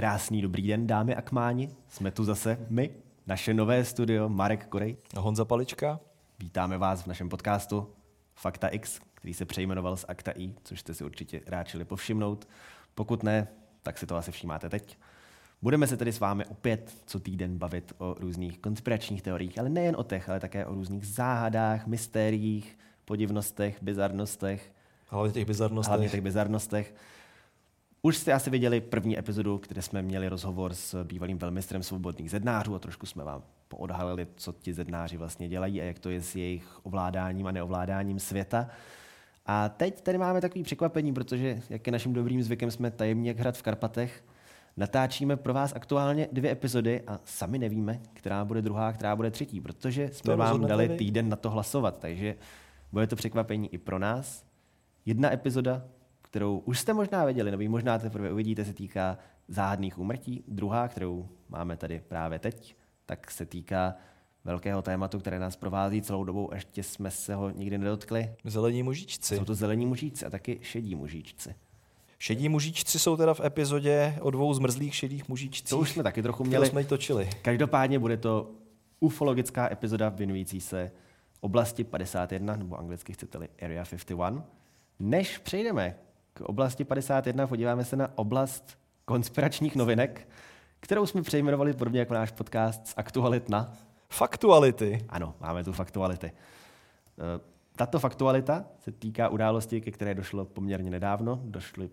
[0.00, 1.70] Krásný dobrý den, dámy a kmáni.
[1.88, 2.90] Jsme tu zase my,
[3.26, 4.96] naše nové studio, Marek Korej.
[5.16, 6.00] A Honza Palička.
[6.38, 7.90] Vítáme vás v našem podcastu
[8.34, 12.48] Fakta X, který se přejmenoval z Akta I, což jste si určitě ráčili povšimnout.
[12.94, 13.48] Pokud ne,
[13.82, 14.98] tak si to asi všímáte teď.
[15.62, 19.96] Budeme se tedy s vámi opět co týden bavit o různých konspiračních teoriích, ale nejen
[19.98, 24.72] o těch, ale také o různých záhadách, mystériích, podivnostech, bizarnostech.
[25.06, 25.90] Hlavně těch bizarnostech.
[25.90, 26.94] Hlavně těch bizarnostech.
[28.02, 32.74] Už jste asi viděli první epizodu, kde jsme měli rozhovor s bývalým velmistrem svobodných zednářů
[32.74, 36.36] a trošku jsme vám poodhalili, co ti zednáři vlastně dělají a jak to je s
[36.36, 38.68] jejich ovládáním a neovládáním světa.
[39.46, 43.38] A teď tady máme takový překvapení, protože, jak je naším dobrým zvykem, jsme tajemně jak
[43.38, 44.24] hrad v Karpatech.
[44.76, 49.60] Natáčíme pro vás aktuálně dvě epizody a sami nevíme, která bude druhá, která bude třetí,
[49.60, 52.34] protože jsme To vám dali týden na to hlasovat, takže
[52.92, 54.44] bude to překvapení i pro nás.
[55.06, 55.82] Jedna epizoda,
[56.30, 60.44] kterou už jste možná věděli, nebo ji možná teprve uvidíte, se týká záhadných úmrtí.
[60.48, 63.94] Druhá, kterou máme tady právě teď, tak se týká
[64.44, 68.34] velkého tématu, které nás provází celou dobu, ještě jsme se ho nikdy nedotkli.
[68.44, 69.36] Zelení mužičci.
[69.36, 71.54] Jsou to zelení mužíci a taky šedí mužíčci.
[72.18, 75.70] Šedí mužičci jsou teda v epizodě o dvou zmrzlých šedých mužičcích.
[75.70, 76.66] To už jsme taky trochu měli.
[76.66, 77.30] jsme točili.
[77.42, 78.50] Každopádně bude to
[79.00, 80.92] ufologická epizoda věnující se
[81.40, 84.44] oblasti 51, nebo anglicky chcete-li Area 51.
[84.98, 85.96] Než přejdeme
[86.32, 90.28] k oblasti 51, podíváme se na oblast konspiračních novinek,
[90.80, 93.72] kterou jsme přejmenovali podobně jako náš podcast z aktualit na.
[94.08, 95.04] Faktuality.
[95.08, 96.26] Ano, máme tu faktuality.
[96.26, 97.50] Eh,
[97.80, 101.40] Tato faktualita se týká události, ke které došlo poměrně nedávno.
[101.44, 101.90] Došly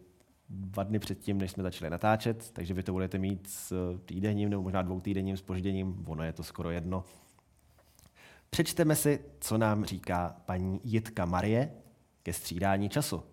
[0.50, 4.62] dva dny předtím, než jsme začali natáčet, takže vy to budete mít s týdenním nebo
[4.62, 6.06] možná dvou týdenním spožděním.
[6.08, 7.04] Ono je to skoro jedno.
[8.50, 11.72] Přečteme si, co nám říká paní Jitka Marie
[12.24, 13.24] ke střídání času.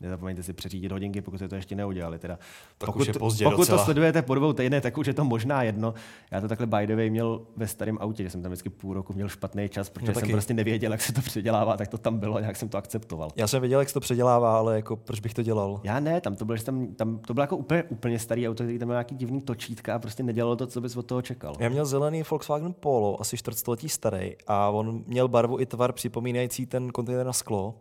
[0.00, 2.18] Nezapomeňte si přeřídit hodinky, pokud jste to ještě neudělali.
[2.18, 2.38] Teda,
[2.78, 3.84] Tak pokud už je pozdě pokud to docela.
[3.84, 5.94] sledujete po dvou týdnech, tak už je to možná jedno.
[6.30, 8.94] Já to takhle by the way měl ve starém autě, že jsem tam vždycky půl
[8.94, 11.98] roku měl špatný čas, protože No jsem prostě nevěděl, jak se to předělává, tak to
[11.98, 13.30] tam bylo nějak jsem to akceptoval.
[13.36, 15.80] Já jsem věděl, jak se to předělává, ale jako proč bych to dělal?
[15.84, 18.62] Já ne, tam to bylo, že tam, tam to bylo jako úplně, úplně starý auto,
[18.64, 21.54] který tam měl nějaký divný točítka a prostě nedělalo to, co bys od toho čekal.
[21.58, 26.66] Já měl zelený Volkswagen Polo, asi čtvrtstoletí starý, a on měl barvu i tvar připomínající
[26.66, 27.74] ten kontejner na sklo.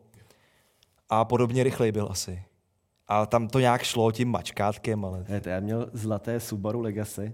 [1.10, 2.44] A podobně rychlej byl asi.
[3.08, 7.34] A tam to nějak šlo tím mačkátkem, ale Ne, to já měl zlaté Subaru Legacy,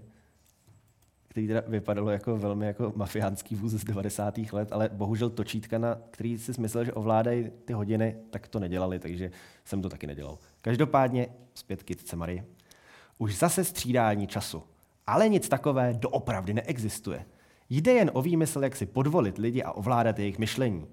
[1.28, 4.38] který teda vypadalo jako velmi jako mafiánský vůz z 90.
[4.52, 8.98] let, ale bohužel točítka, na který si myslel, že ovládají ty hodiny, tak to nedělali,
[8.98, 9.30] takže
[9.64, 10.38] jsem to taky nedělal.
[10.60, 12.44] Každopádně zpět k Jitce Marii.
[13.18, 14.62] Už zase střídání času.
[15.06, 17.24] Ale nic takové doopravdy neexistuje.
[17.70, 20.86] Jde jen o výmysl, jak si podvolit lidi a ovládat jejich myšlení.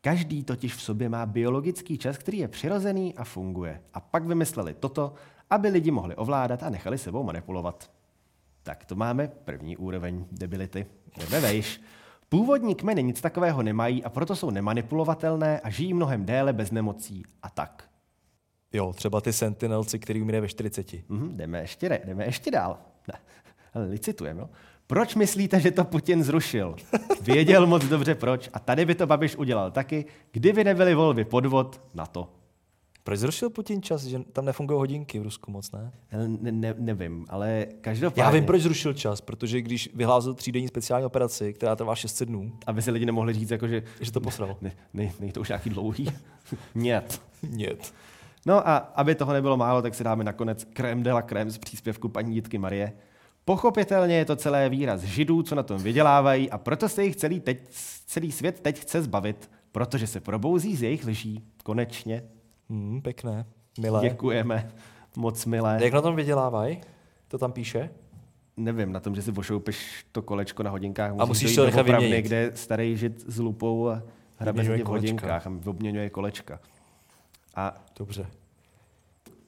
[0.00, 3.82] Každý totiž v sobě má biologický čas, který je přirozený a funguje.
[3.94, 5.14] A pak vymysleli toto,
[5.50, 7.90] aby lidi mohli ovládat a nechali sebou manipulovat.
[8.62, 10.86] Tak to máme první úroveň debility.
[11.18, 11.80] Jdeme vejš.
[12.28, 17.24] Původní kmeny nic takového nemají a proto jsou nemanipulovatelné a žijí mnohem déle bez nemocí
[17.42, 17.90] a tak.
[18.72, 21.08] jo, třeba ty sentinelci, který umírají ve 40.
[21.08, 22.78] Mhm, jdeme, ještě, jdeme ještě dál.
[23.12, 23.20] Ne,
[23.74, 24.40] ale licitujeme.
[24.40, 24.48] Jo?
[24.88, 26.76] Proč myslíte, že to Putin zrušil?
[27.22, 31.80] Věděl moc dobře proč a tady by to Babiš udělal taky, kdyby nebyly volby podvod
[31.94, 32.28] na to.
[33.04, 35.92] Proč zrušil Putin čas, že tam nefungují hodinky v Rusku moc, ne?
[36.26, 38.22] ne, ne nevím, ale každopádně...
[38.22, 42.52] Já vím, proč zrušil čas, protože když vyhlásil třídenní speciální operaci, která trvá 600 dnů...
[42.66, 43.82] Aby si lidi nemohli říct, jako, že...
[44.00, 44.56] Že to posral.
[44.60, 46.08] Ne, ne, ne, to už nějaký dlouhý.
[46.74, 47.22] Nět.
[47.50, 47.94] Nět.
[48.46, 51.58] No a aby toho nebylo málo, tak si dáme nakonec krem de la krem z
[51.58, 52.92] příspěvku paní Jitky Marie,
[53.48, 57.40] Pochopitelně je to celé výraz židů, co na tom vydělávají a proto se jich celý,
[57.40, 57.58] teď,
[58.06, 61.44] celý svět teď chce zbavit, protože se probouzí z jejich lží.
[61.64, 62.24] Konečně.
[62.70, 63.46] Hmm, pěkné.
[63.80, 64.00] Milé.
[64.00, 64.70] Děkujeme.
[65.16, 65.78] Moc milé.
[65.82, 66.80] Jak na tom vydělávají?
[67.28, 67.90] To tam píše?
[68.56, 71.12] Nevím, na tom, že si pošoupeš to kolečko na hodinkách.
[71.18, 72.22] A musíš to nechat vyměnit.
[72.22, 74.02] kde je starý žid s lupou a
[74.36, 76.60] hrabe v hodinkách a obměňuje kolečka.
[77.54, 78.26] A Dobře.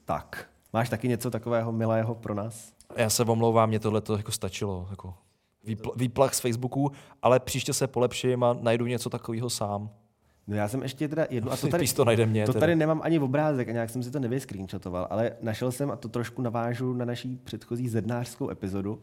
[0.05, 2.73] tak, máš taky něco takového milého pro nás?
[2.95, 4.87] Já se omlouvám, mě tohle to jako stačilo.
[4.89, 5.13] Jako
[5.67, 6.91] výpl- výplach z Facebooku,
[7.21, 9.89] ale příště se polepším a najdu něco takového sám.
[10.47, 12.45] No já jsem ještě teda jednu, a to tady, to najde mě.
[12.45, 15.95] to tady nemám ani obrázek a nějak jsem si to nevyscreenshotoval, ale našel jsem, a
[15.95, 19.01] to trošku navážu na naší předchozí zednářskou epizodu,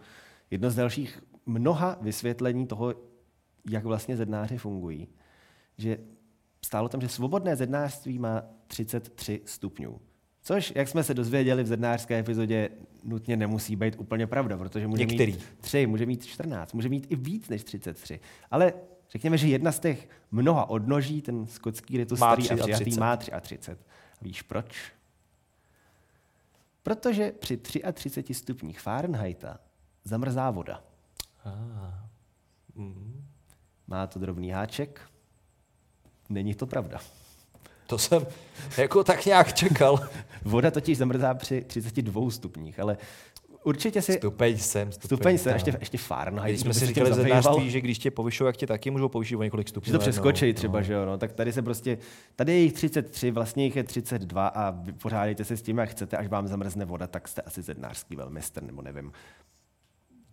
[0.51, 2.95] jedno z dalších mnoha vysvětlení toho,
[3.71, 5.09] jak vlastně zednáři fungují.
[5.79, 5.99] Že
[6.65, 10.01] stálo tam, že svobodné zednářství má 33 stupňů.
[10.49, 12.69] Což, jak jsme se dozvěděli v zednářské epizodě,
[13.05, 15.33] nutně nemusí být úplně pravda, protože může Některý.
[15.33, 18.21] mít 3, může mít 14, může mít i víc než 33.
[18.51, 18.73] Ale
[19.11, 23.01] řekněme, že jedna z těch mnoha odnoží, ten skotský ritus starý a přijatý, 33.
[23.01, 23.59] má 33.
[23.73, 24.93] A víš proč?
[26.83, 27.57] Protože při
[27.93, 29.59] 33 stupních Fahrenheita
[30.05, 30.85] zamrzá voda.
[31.45, 32.09] Ah.
[32.75, 33.25] Mm.
[33.87, 35.01] Má to drobný háček.
[36.29, 37.01] Není to pravda.
[37.89, 38.27] To jsem
[38.79, 40.01] jako tak nějak čekal.
[40.45, 42.97] Voda totiž zamrzá při 32 stupních, ale
[43.65, 44.13] určitě si...
[44.13, 45.55] Stupeň sem, stupeň, Stupeň se, tam.
[45.55, 46.51] ještě, ještě Fahrenheit.
[46.51, 49.43] Když jsme si říkali zednářství, že když tě povyšují, jak tě taky můžou povýšit o
[49.43, 49.87] několik stupňů.
[49.87, 50.59] Že to přeskočí najednou.
[50.59, 51.19] třeba, že jo, no.
[51.19, 51.99] Tak tady se prostě,
[52.37, 56.17] tady je jich 33, vlastně jich je 32 a vypořádejte se s tím, jak chcete,
[56.17, 59.13] až vám zamrzne voda, tak jste asi zednářský velmistr, nebo nevím.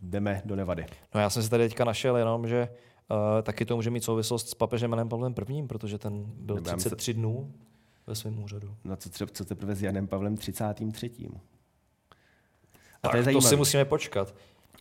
[0.02, 0.86] Jdeme do Nevady.
[1.16, 2.70] No já jsem si tady teďka našel jenom, že
[3.44, 6.76] taky to může mít souvislost s papežem Janem Pavlem I., protože ten byl Nebo já
[6.76, 7.54] myslím- 33 dnů
[8.08, 8.76] ve svém úřadu.
[8.84, 11.12] No co, třeba, co teprve s Janem Pavlem 33.
[13.04, 14.36] A Tak to je to si musíme počkat.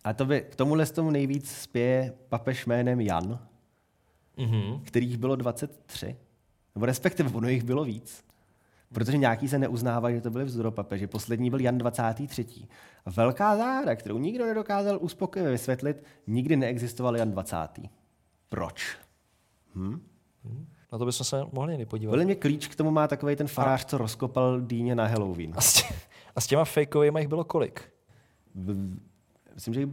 [0.05, 3.38] A to by, k tomuhle tomu nejvíc spěje papež jménem Jan,
[4.37, 4.81] Mhm.
[4.85, 6.17] kterých bylo 23.
[6.75, 8.25] Nebo respektive ono jich bylo víc.
[8.93, 11.06] Protože nějaký se neuznávají, že to byli vzoropapeži.
[11.06, 12.69] Poslední byl Jan 23.
[13.06, 17.69] A velká záhada, kterou nikdo nedokázal uspokojivě vysvětlit, nikdy neexistoval Jan 20.
[18.54, 18.96] Proč?
[20.92, 22.10] Na to bychom se mohli někdy podívat.
[22.10, 25.52] Podle mě klíč k tomu má takový ten farář, co rozkopal dýně na Halloween.
[25.56, 25.94] A s, tě,
[26.36, 27.92] a s těma fakeovými jich bylo kolik?
[28.54, 28.96] V-
[29.54, 29.88] Myslím, že jich...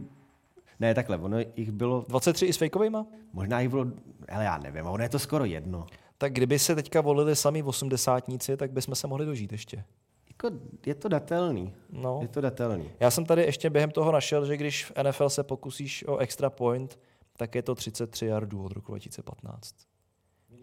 [0.80, 2.98] Ne, takhle, ono jich bylo, 23 i s fakeovými?
[3.32, 3.86] možná jich bylo,
[4.28, 5.86] ale já nevím, ono je to skoro jedno.
[6.18, 9.84] Tak kdyby se teďka volili sami osmdesátníci, tak bychom se mohli dožít ještě.
[10.28, 10.56] Jako,
[10.86, 11.74] je to datelný.
[11.90, 12.18] No.
[12.22, 12.90] Je to datelný.
[13.00, 16.50] Já jsem tady ještě během toho našel, že když v NFL se pokusíš o extra
[16.50, 16.98] point,
[17.36, 19.74] tak je to 33 yardů od roku 2015.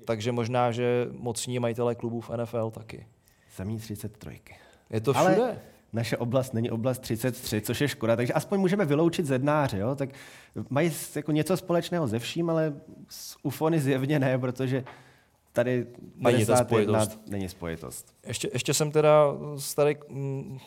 [0.05, 3.07] Takže možná, že mocní majitelé klubů v NFL taky.
[3.55, 4.41] Samý 33.
[4.89, 5.59] Je to Ale- všude.
[5.93, 9.95] Naše oblast není oblast 33, což je škoda, takže aspoň můžeme vyloučit zednáře, jo?
[9.95, 10.09] Tak
[10.69, 12.73] mají jako něco společného ze vším, ale
[13.09, 14.83] s ufony zjevně ne, protože
[15.53, 17.21] tady Není ta 51 spojitost.
[17.29, 18.15] není spojitost.
[18.27, 19.25] Ještě, ještě jsem teda
[19.75, 19.97] tady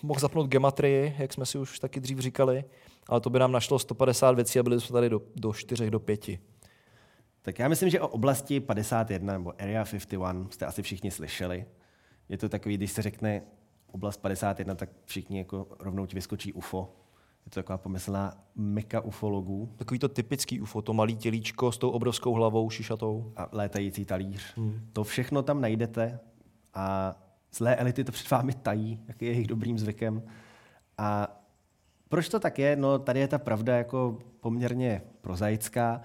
[0.03, 2.65] mohl zapnout gematrii, jak jsme si už taky dřív říkali,
[3.09, 6.01] ale to by nám našlo 150 věcí a byli jsme tady do, do 4 do
[6.01, 6.27] 5.
[7.43, 11.67] Tak já myslím, že o oblasti 51 nebo Area 51 jste asi všichni slyšeli.
[12.29, 13.43] Je to takový, když se řekne
[13.93, 16.97] oblast 51, tak všichni jako rovnou ti vyskočí UFO.
[17.47, 21.91] Je to taková pomyslná meka ufologů Takový to typický UFO, to malý tělíčko s tou
[21.91, 23.33] obrovskou hlavou šišatou.
[23.37, 24.57] a létající talíř.
[24.57, 24.89] Hmm.
[24.93, 26.21] To všechno tam najdete
[26.75, 27.15] a
[27.55, 30.23] zlé elity to před vámi tají, jak je jejich dobrým zvykem.
[30.99, 31.42] A
[32.13, 32.77] proč to tak je?
[32.77, 36.03] No tady je ta pravda jako poměrně prozaická,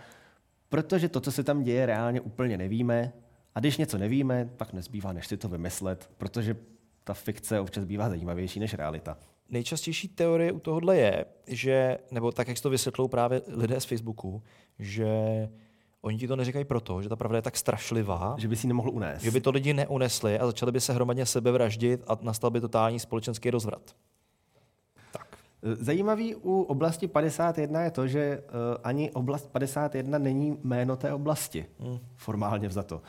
[0.70, 3.14] protože to, co se tam děje, reálně úplně nevíme.
[3.56, 6.56] A když něco nevíme, tak nezbývá, než si to vymyslet, protože
[7.04, 9.18] ta fikce občas bývá zajímavější než realita.
[9.50, 14.44] Nejčastější teorie u tohohle je, že, nebo tak, jak to vysvětlou právě lidé z Facebooku,
[14.80, 15.08] že
[16.02, 18.68] oni ti to neříkají proto, že ta pravda je tak strašlivá, Že by si ji
[18.68, 19.22] nemohl unést.
[19.22, 23.00] že by to lidi neunesli a začali by se hromadně sebevraždit a nastal by totální
[23.00, 23.96] společenský rozvrat.
[25.62, 28.42] Zajímavý u oblasti 51 je to, že eh,
[28.84, 31.98] ani oblast 51 není jméno té oblasti, Hmm.
[32.16, 33.02] formálně vzato.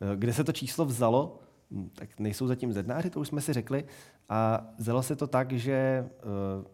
[0.00, 1.38] Eh, Kde se to číslo vzalo,
[1.70, 3.84] Hm, tak nejsou zatím zednáři, to už jsme si řekli,
[4.28, 6.64] a vzalo se to tak, že eh,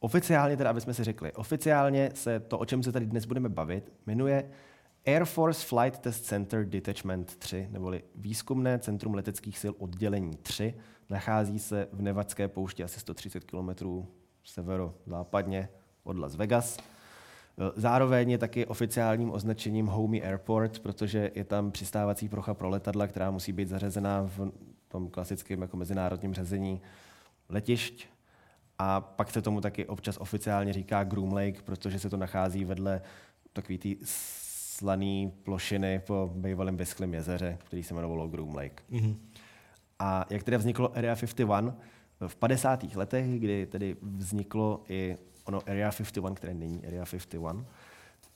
[0.00, 3.48] oficiálně, teda aby jsme si řekli, oficiálně se to, o čem se tady dnes budeme
[3.48, 4.50] bavit, jmenuje
[5.06, 10.74] Air Force Flight Test Center Detachment 3, neboli Výzkumné centrum leteckých sil oddělení 3.
[11.10, 13.68] Nachází se v Nevadské poušti asi 130 km
[14.46, 15.68] severozápadně
[16.04, 16.78] od Las Vegas.
[17.76, 23.30] Zároveň je taky oficiálním označením Homey Airport, protože je tam přistávací plocha pro letadla, která
[23.30, 24.52] musí být zařazená v
[24.88, 26.80] tom klasickém jako mezinárodním řazení
[27.48, 28.06] letišť.
[28.78, 33.02] A pak se tomu taky občas oficiálně říká Groom Lake, protože se to nachází vedle
[33.52, 38.82] takový ty slaný plošiny po bývalém vyschlém jezeře, který se jmenovalo Groom Lake.
[38.90, 39.16] Mhm.
[39.98, 41.76] A jak teda vzniklo Area 51?
[42.26, 42.94] V 50.
[42.94, 47.64] letech, kdy tedy vzniklo i ono Area 51, které není Area 51,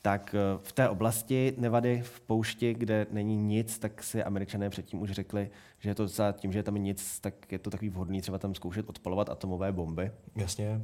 [0.02, 5.00] tak eh, v té oblasti Nevady v poušti, kde není nic, tak si američané předtím
[5.00, 7.88] už řekli, že je to za tím, že je tam nic, tak je to takový
[7.90, 10.12] vhodný třeba tam zkoušet odpalovat atomové bomby.
[10.36, 10.82] Jasně.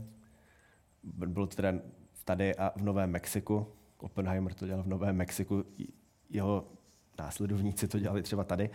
[1.02, 1.72] Bylo to teda
[2.24, 3.66] tady a v Novém Mexiku.
[3.98, 5.64] Oppenheimer to dělal v Novém Mexiku,
[6.30, 6.64] jeho
[7.18, 8.70] následovníci to dělali třeba tady.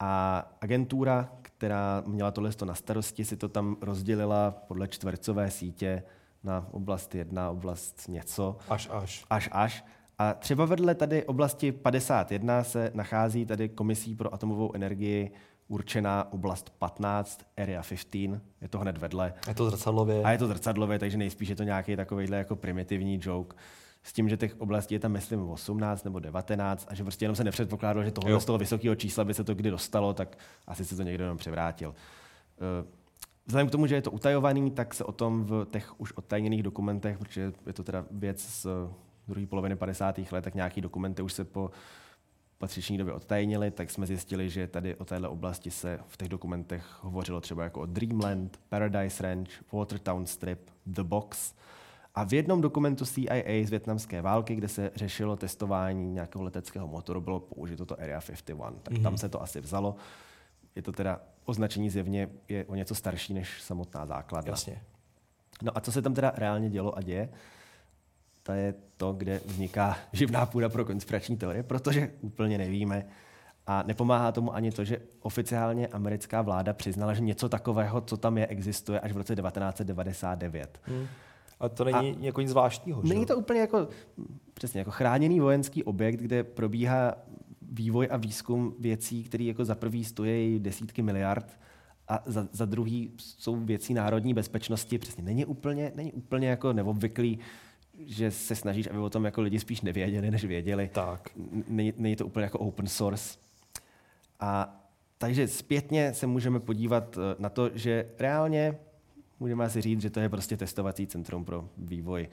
[0.00, 6.02] A agentura, která měla tohle na starosti, si to tam rozdělila podle čtvercové sítě
[6.44, 9.24] na oblast jedna, oblast něco, Až až.
[9.30, 9.84] až až.
[10.18, 15.30] A třeba vedle tady oblasti 51 se nachází tady komisí pro atomovou energii
[15.68, 18.14] určená oblast 15, Area 15,
[18.60, 19.34] je to hned vedle.
[19.48, 20.22] Je to zrcadlově.
[20.22, 23.56] A je to zrcadlové, takže nejspíš je to nějaký takovýhle jako primitivní joke.
[24.06, 27.36] S tím, že těch oblastí je tam, myslím, 18 nebo 19 a že prostě jenom
[27.36, 28.40] se nepředpokládalo, že tohle Jo.
[28.40, 31.38] z toho vysokého čísla by se to kdy dostalo, tak asi se to někdo jenom
[31.38, 31.94] převrátil.
[32.58, 32.86] Eh,
[33.46, 36.62] Vzhledem k tomu, že je to utajovaný, tak se o tom v těch už odtajněných
[36.62, 38.66] dokumentech, protože je to teda věc z
[39.28, 40.32] druhé poloviny 50.
[40.32, 41.70] let, tak nějaký dokumenty už se po
[42.58, 46.84] patřiční době odtajnili, tak jsme zjistili, že tady o této oblasti se v těch dokumentech
[47.00, 51.54] hovořilo třeba jako o Dreamland, Paradise Ranch, Watertown Strip, The Box.
[52.16, 57.20] A v jednom dokumentu CIA z větnamské války, kde se řešilo testování nějakého leteckého motoru,
[57.20, 58.70] bylo použito to Area 51.
[58.82, 59.02] Tak mm-hmm.
[59.02, 59.18] tam mhm.
[59.18, 59.96] se to asi vzalo.
[60.74, 64.50] Je to teda označení zjevně je o něco starší než samotná základna.
[64.50, 64.82] Jasně.
[65.62, 67.28] No a co se tam teda reálně dělo a děje?
[68.42, 73.06] To je to, kde vzniká živná půda pro konspirační teorie, protože úplně nevíme.
[73.66, 78.38] A nepomáhá tomu ani to, že oficiálně americká vláda přiznala, že něco takového, co tam
[78.38, 80.80] je, existuje až v roce 1999.
[80.82, 81.06] Hmm.
[81.60, 83.08] A to není a jako nic zvláštního, že?
[83.08, 83.88] Není to úplně jako,
[84.54, 87.14] přesně, jako chráněný vojenský objekt, kde probíhá
[87.62, 91.58] vývoj a výzkum věcí, které jako za prvý stojí desítky miliard
[92.08, 94.98] a za, za druhý jsou věcí národní bezpečnosti.
[94.98, 97.38] Přesně není úplně, není úplně jako neobvyklý,
[97.98, 100.90] že se snažíš, aby o tom jako lidi spíš nevěděli, než věděli.
[100.92, 101.30] Tak.
[101.68, 103.38] Není, není to úplně jako open source.
[104.40, 104.80] A
[105.18, 108.78] takže zpětně se můžeme podívat eh, na to, že reálně
[109.40, 112.28] můžeme asi říct, že to je prostě testovací centrum pro vývoj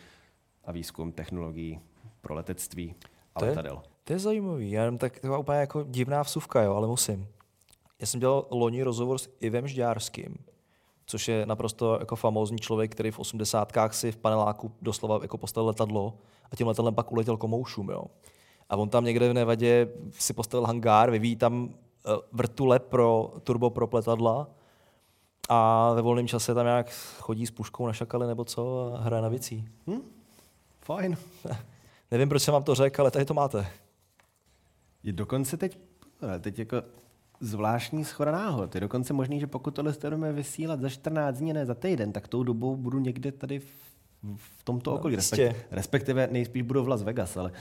[0.64, 1.80] a výzkum technologií
[2.22, 2.96] pro letectví
[3.36, 3.82] a to letadel.
[3.84, 7.28] Je, to je zajímavý, já jenom tak taková úplně jako divná vsuvka, jo, ale musím.
[8.02, 10.38] Já jsem dělal loni rozhovor s Ivem Žďárským,
[11.06, 15.68] což je naprosto jako famózní člověk, který v osmdesátkách si v paneláku doslova jako postavil
[15.68, 16.18] letadlo
[16.52, 17.90] a tím letadlem pak uletěl komoušům.
[17.90, 18.06] Jo.
[18.70, 23.90] A on tam někde v Nevadě si postavil hangár, vyvíjí tam eh, vrtule pro turbopro
[23.92, 24.48] letadla
[25.50, 29.24] a ve volném čase tam nějak chodí s puškou na šakaly nebo co a hraje
[29.24, 29.66] na věcí.
[29.88, 30.02] Hm?
[30.82, 31.18] Fajn.
[32.12, 33.68] Nevím, proč jsem vám to řekl, ale tady to máte.
[35.04, 35.78] Je dokonce teď,
[36.40, 36.84] teď jako
[37.40, 38.76] zvláštní schoda náhod.
[38.76, 42.28] Je dokonce možný, že pokud tohle budeme vysílat za 14 dní, ne za týden, tak
[42.28, 43.66] tou dobou budu někde tady v,
[44.36, 45.16] v tomto no, okolí.
[45.16, 47.52] Respekt, respektive nejspíš budu v Las Vegas, ale...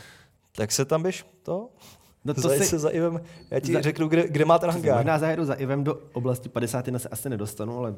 [0.53, 1.69] Tak se tam běž to?
[2.25, 4.97] No to si, se za Ivem, já ti za, řeknu, kde, kde má ten hangár.
[4.97, 7.95] Možná zajedu za Ivem do oblasti 50 se asi nedostanu, ale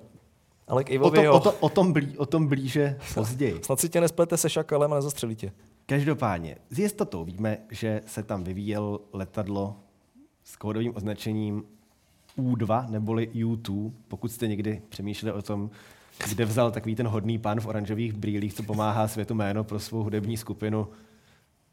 [0.68, 3.60] ale k Ivovi, o, tom, o, to, o, tom blí, o tom blíže později.
[3.62, 5.52] Snad si tě nesplete se šakalem a nezastřelí tě.
[5.86, 9.76] Každopádně, s jistotou víme, že se tam vyvíjel letadlo
[10.44, 11.64] s kódovým označením
[12.38, 15.70] U2 neboli U2, pokud jste někdy přemýšleli o tom,
[16.28, 20.02] kde vzal takový ten hodný pán v oranžových brýlích, co pomáhá světu jméno pro svou
[20.02, 20.88] hudební skupinu.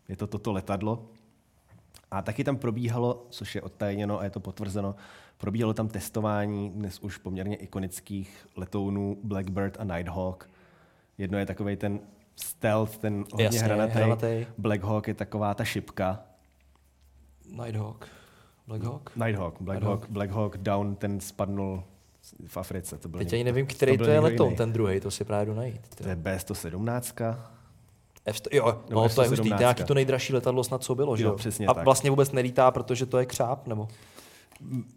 [0.10, 1.06] Je to toto letadlo.
[2.12, 4.96] A taky tam probíhalo, což je odtajněno a je to potvrzeno,
[5.38, 10.50] probíhalo tam testování dnes už poměrně ikonických letounů Blackbird a Nighthawk.
[11.18, 12.00] Jedno je takový ten
[12.36, 13.94] stealth, ten hodně Jasně, hranatý.
[13.94, 14.46] hranatý.
[14.58, 16.20] Black Hawk je taková ta šipka.
[17.64, 18.08] Nighthawk.
[18.68, 19.12] Black Hawk?
[19.16, 19.62] Nighthawk.
[19.62, 20.00] Black, Nighthawk.
[20.02, 21.84] Hawk, Black Hawk Down, ten spadnul
[22.48, 22.98] v Africe.
[22.98, 25.46] To byl Teď ani nevím, který to, to je letoun, ten druhý, to si právě
[25.46, 25.96] jdu najít.
[25.96, 27.36] To je B117.
[28.28, 31.36] F100, jo, no, to je už nějaký to nejdražší letadlo snad, co bylo, že jo?
[31.36, 31.86] Přesně A tak.
[31.86, 33.88] vlastně vůbec nelítá, protože to je křáp, nebo?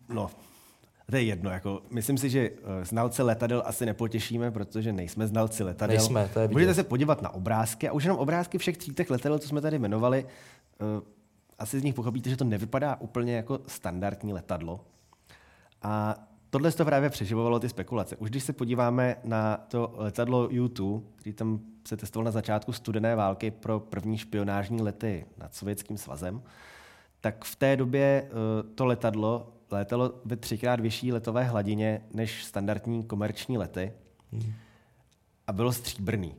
[0.09, 0.31] No,
[1.11, 1.51] to je jedno.
[1.51, 5.97] Jako, myslím si, že eh, znalce letadel asi nepotěšíme, protože nejsme znalci letadel.
[5.97, 6.55] Nejsme, to je vidět.
[6.55, 9.61] Můžete se podívat na obrázky a už jenom obrázky všech tří těch letadel, co jsme
[9.61, 11.03] tady jmenovali, uh,
[11.59, 14.81] asi z nich pochopíte, že to nevypadá úplně jako standardní letadlo.
[15.83, 16.15] A
[16.55, 18.17] tohle to právě přeživovalo ty spekulace.
[18.17, 23.17] Už když se podíváme na to letadlo U-2, který tam se testoval na začátku studené
[23.17, 26.43] války pro první špionážní lety nad Sovětským svazem,
[27.21, 33.05] tak v té době uh, to letadlo létalo ve třikrát vyšší letové hladině než standardní
[33.05, 33.93] komerční lety
[34.33, 34.53] hmm.
[35.47, 36.35] a bylo stříbrný.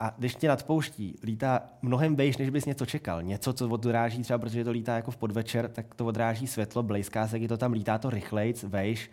[0.00, 3.22] A když tě nadpouští, lítá mnohem vejš, než bys něco čekal.
[3.22, 7.28] Něco, co odráží třeba, protože to lítá jako v podvečer, tak to odráží světlo, blejská
[7.28, 9.10] se, to tam lítá to rychlejc, vejš.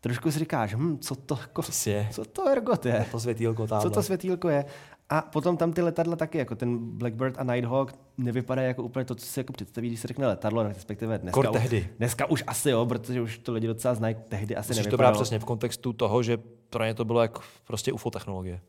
[0.00, 1.62] Trošku si říkáš, hm, co to, jako,
[2.10, 3.06] co to ergot je?
[3.10, 4.64] To světýlko Co to světýlko je?
[5.08, 9.14] A potom tam ty letadla taky, jako ten Blackbird a Nighthawk, nevypadá jako úplně to,
[9.14, 11.88] co si jako představí, když se řekne letadlo, respektive dneska, Kor tehdy.
[11.98, 15.12] dneska už asi jo, protože už to lidi docela znají, tehdy asi Musíš to brát
[15.12, 16.38] přesně v kontextu toho, že
[16.70, 18.60] pro ně to bylo jako prostě UFO technologie.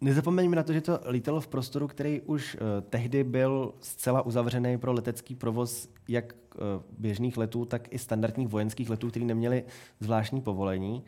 [0.00, 4.78] Nezapomeňme na to, že to lítalo v prostoru, který už uh, tehdy byl zcela uzavřený
[4.78, 9.64] pro letecký provoz jak uh, běžných letů, tak i standardních vojenských letů, které neměly
[10.00, 11.04] zvláštní povolení.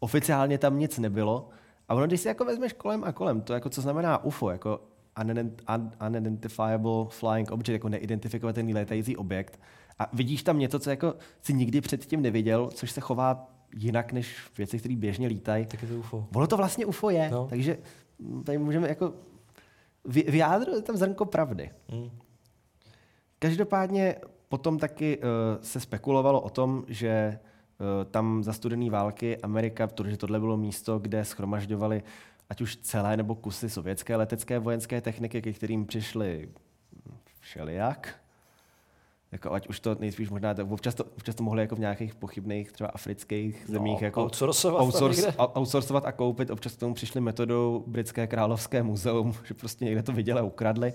[0.00, 1.48] Oficiálně tam nic nebylo,
[1.88, 4.80] a ono, když si jako vezmeš kolem a kolem, to jako co znamená UFO, jako
[6.06, 9.60] unidentifiable flying object, jako neidentifikovatelný létající objekt,
[9.98, 14.36] a vidíš tam něco, co jako si nikdy předtím neviděl, což se chová jinak než
[14.58, 15.66] věci, které běžně lítají.
[15.66, 16.26] Tak je to UFO.
[16.34, 17.46] Ono to vlastně UFO je, no.
[17.50, 17.78] takže
[18.44, 19.12] tady můžeme jako
[20.04, 21.70] v jádru tam zrnko pravdy.
[21.92, 22.10] Mm.
[23.38, 24.16] Každopádně
[24.48, 25.24] potom taky uh,
[25.62, 27.38] se spekulovalo o tom, že
[27.82, 32.02] Eh, Tam za studené války Amerika, protože tohle bylo místo, kde schromažďovali
[32.50, 36.48] ať už celé nebo kusy sovětské letecké vojenské techniky, ke kterým přišli
[37.40, 38.21] všelijak.
[39.32, 42.14] Jako ať už to nejspíš možná, to- občas to, občas to mohli jako v nějakých
[42.14, 46.50] pochybných třeba afrických zemích No, jako outsourcovat outsource, outsourcovat a koupit.
[46.50, 50.92] Občas k tomu přišli metodou Britské královské muzeum, že prostě někde to viděli a ukradli.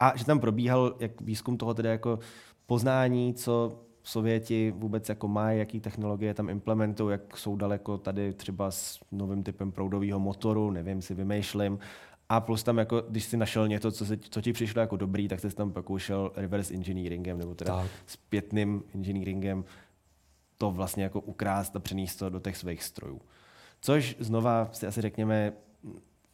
[0.00, 2.18] A že tam probíhal jak výzkum toho tedy jako
[2.66, 3.72] poznání, co
[4.06, 9.42] Sověti vůbec jako mají, jaký technologie tam implementují, jak jsou daleko tady třeba s novým
[9.42, 11.78] typem proudového motoru, nevím, si vymýšlím.
[12.28, 15.28] A plus tam, jako, když si našel něco, co, se, co ti přišlo jako dobrý,
[15.28, 17.90] tak jsi tam pokoušel reverse engineeringem, nebo teda Tak.
[18.06, 19.64] zpětným engineeringem
[20.58, 23.20] to vlastně jako ukrást a přenést to do těch svých strojů.
[23.80, 25.52] Což znova si asi řekněme,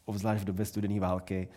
[0.05, 1.49] obzvlášť v době studené války,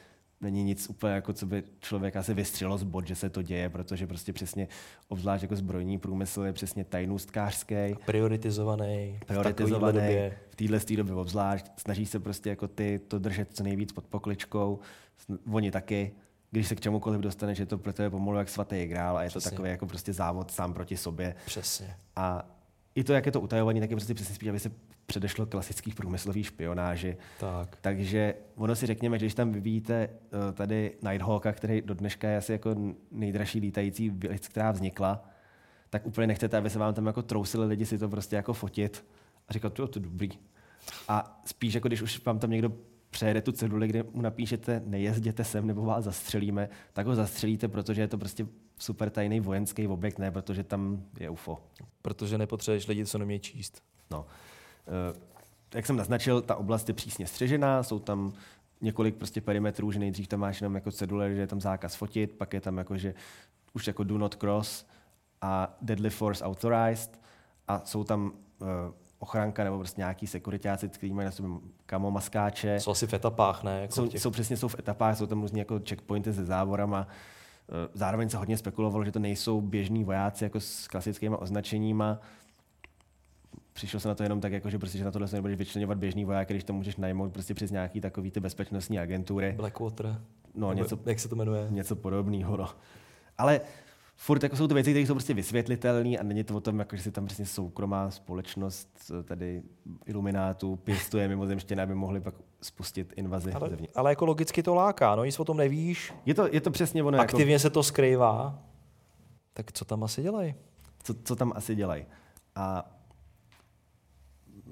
[0.44, 3.70] není nic úplně jako, co by člověk asi vystřelo z bod, že se to děje,
[3.70, 4.68] protože prostě přesně,
[5.08, 9.16] obzvlášť jako zbrojní průmysl je přesně tajnůstkářský, Prioritizovaný.
[9.16, 10.38] v takovýhle prioritizovaný době.
[10.50, 11.66] v téhle době obzvlášť.
[11.78, 14.80] Snaží se prostě jako ty to držet co nejvíc pod pokličkou.
[15.52, 16.12] Oni taky,
[16.52, 19.30] když se k čemukoliv dostane, že to pro tebe pomalu jak svatý grál a je
[19.30, 19.52] to Přesně.
[19.52, 21.36] takový jako prostě závod sám proti sobě.
[21.46, 21.96] Přesně.
[22.16, 22.50] A
[22.96, 24.72] i to, jak je to utajovaný, tak je prostě přesně spíš, aby se
[25.06, 27.18] předešlo klasických průmyslových špionáži.
[27.40, 27.78] Tak.
[27.82, 32.38] Takže ono si řekněme, že když tam vyvíjíte eh, tady Nighthawka, který do dneška je
[32.38, 32.76] asi jako
[33.12, 35.30] nejdražší lítající věc, která vznikla,
[35.90, 39.06] tak úplně nechcete, aby se vám tam jako trousili lidi si to prostě jako fotit
[39.48, 40.30] a říkat, to je dobrý.
[41.08, 42.72] A spíš jako když už vám tam někdo
[43.10, 48.02] přejede tu ceduli, kde mu napíšete, nejezděte sem nebo vás zastřelíme, tak ho zastřelíte, protože
[48.02, 48.48] je to prostě
[48.80, 51.60] super tajný vojenský objekt, ne protože tam je UFO.
[52.02, 53.84] Protože nepotřebuješ lidi, co nemějí číst.
[54.12, 54.26] No.
[54.88, 55.20] Eh,
[55.76, 58.34] Jak jsem naznačil, ta oblast je přísně střežená, jsou tam
[58.82, 62.32] několik prostě perimetrů, že nejdřív tam máš jenom jako cedule, že je tam zákaz fotit,
[62.32, 63.14] pak je tam jako, že
[63.74, 64.86] už jako do not cross
[65.42, 67.20] a deadly force authorized
[67.68, 68.68] a jsou tam uh,
[69.20, 71.52] ochranka nebo prostě nějaký sekuritáci, kteří mají na sobě
[71.86, 72.80] kamomaskáče.
[72.80, 73.82] Jsou asi v etapách, ne?
[73.82, 74.22] Jako Jsou, těch...
[74.22, 77.08] jsou přesně jsou v etapách, jsou tam různě jako checkpointy se závorama.
[77.70, 82.20] Eh, Zároveň se hodně spekulovalo, že to nejsou běžní vojáci jako s klasickými označeníma.
[83.74, 85.98] Přišlo se na to jenom tak, jako, že, prostě, že na tohle se nebudeš vyčlenovat
[85.98, 89.54] běžný voják, když to můžeš najmout prostě přes nějaký takový ty bezpečnostní agentury.
[89.58, 90.22] Blackwater.
[90.56, 91.68] No, něco, Jak se to jmenuje?
[91.70, 92.58] něco podobného.
[92.58, 92.70] No.
[93.38, 93.62] Ale
[94.16, 96.96] furt jako jsou to věci, které jsou prostě vysvětlitelné a není to o tom, jako,
[96.96, 99.62] že si tam přesně soukromá společnost, eh, tady
[100.06, 103.94] iluminátů, pěstuje mimozemštěné, aby mohli pak spustit invazi Ale, zevnitř.
[103.96, 107.04] ale jako logicky to láká, no nic o tom nevíš, Je to, je to přesně
[107.04, 108.60] ono, jako, aktivně se to skrývá,
[109.54, 110.56] tak co tam asi dělají?
[111.04, 112.06] co, co tam asi dělají.
[112.56, 112.93] A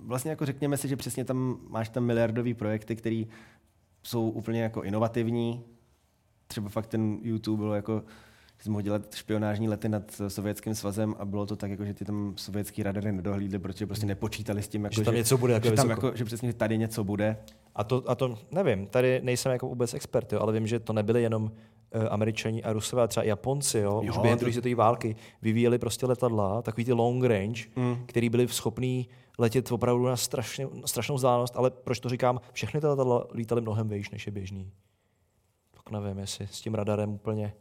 [0.06, 3.24] vlastně jako řekněme si, že přesně tam máš tam miliardové projekty, které
[4.04, 5.64] jsou úplně jako inovativní.
[6.48, 8.04] Třeba fakt ten YouTube bylo jako,
[8.58, 11.94] že jsem mohl dělat špionážní lety nad Sovětským svazem a bylo to tak, jako, že
[11.94, 15.54] ty tam sovětský radary nedohlídli, protože prostě nepočítali s tím, jako, Že tam něco bude,
[15.54, 16.08] jako že, tam vysoko.
[16.08, 17.38] jako, že přesně že tady něco bude.
[17.76, 20.94] A to, a to nevím, tady nejsem jako vůbec expert, jo, ale vím, že to
[20.94, 21.50] nebyli jenom uh,
[22.10, 25.80] američani a rusové, ale třeba i Japonci, jo, Jo, už během druhé světové války vyvíjeli
[25.80, 27.98] prostě letadla, takový ty long range, mm.
[28.06, 29.08] který byli schopní
[29.42, 33.90] letět opravdu na strašně, strašnou vzdálenost, ale proč to říkám, všechny ty letadla lítaly mnohem
[33.90, 34.72] výš, než je běžný.
[35.72, 37.54] Tak nevím, jestli s tím radarem úplně.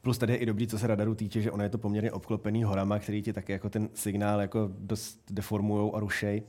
[0.00, 2.64] Plus tady je i dobrý, co se radaru týče, že ono je to poměrně obklopený
[2.64, 6.42] horama, který ti taky jako ten signál jako dost deformujou a rušej.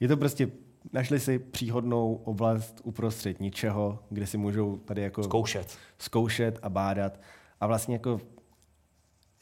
[0.00, 0.50] Je to prostě,
[0.92, 5.78] našli si příhodnou oblast uprostřed ničeho, kde si můžou tady jako Zkoušet.
[5.98, 7.20] zkoušet a bádat.
[7.60, 8.20] A vlastně jako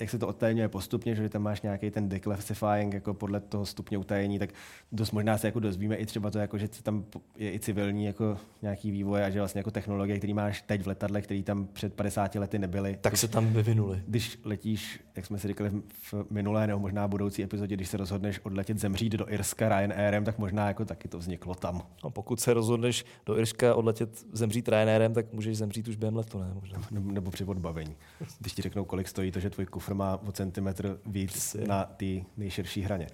[0.03, 3.99] jak se to odtajňuje postupně, že tam máš nějaký ten declassifying jako podle toho stupně
[3.99, 4.51] utajení, tak
[4.93, 7.05] dost možná se jako dozvíme i třeba to, jako, že tam
[7.37, 10.87] je i civilní jako nějaký vývoj a že vlastně jako technologie, který máš teď v
[10.87, 12.99] letadle, který tam před 50 lety nebyly.
[13.01, 14.03] Tak se tam vyvinuli.
[14.07, 15.71] Když letíš, jak jsme si říkali
[16.12, 20.38] v minulé nebo možná budoucí epizodě, když se rozhodneš odletět zemřít do Irska Ryanairem, tak
[20.38, 21.83] možná jako taky to vzniklo tam.
[22.05, 26.38] No, pokud se rozhodneš do Irska odletět zemřít trenérem, tak můžeš zemřít už během letu,
[26.38, 26.51] ne?
[26.55, 26.83] Možná.
[26.91, 27.97] Nebo, nebo při odbavení.
[28.41, 31.67] Když ti řeknou, kolik stojí to, že tvůj kufr má o centimetr víc Přesně.
[31.67, 33.07] na té nejširší hraně.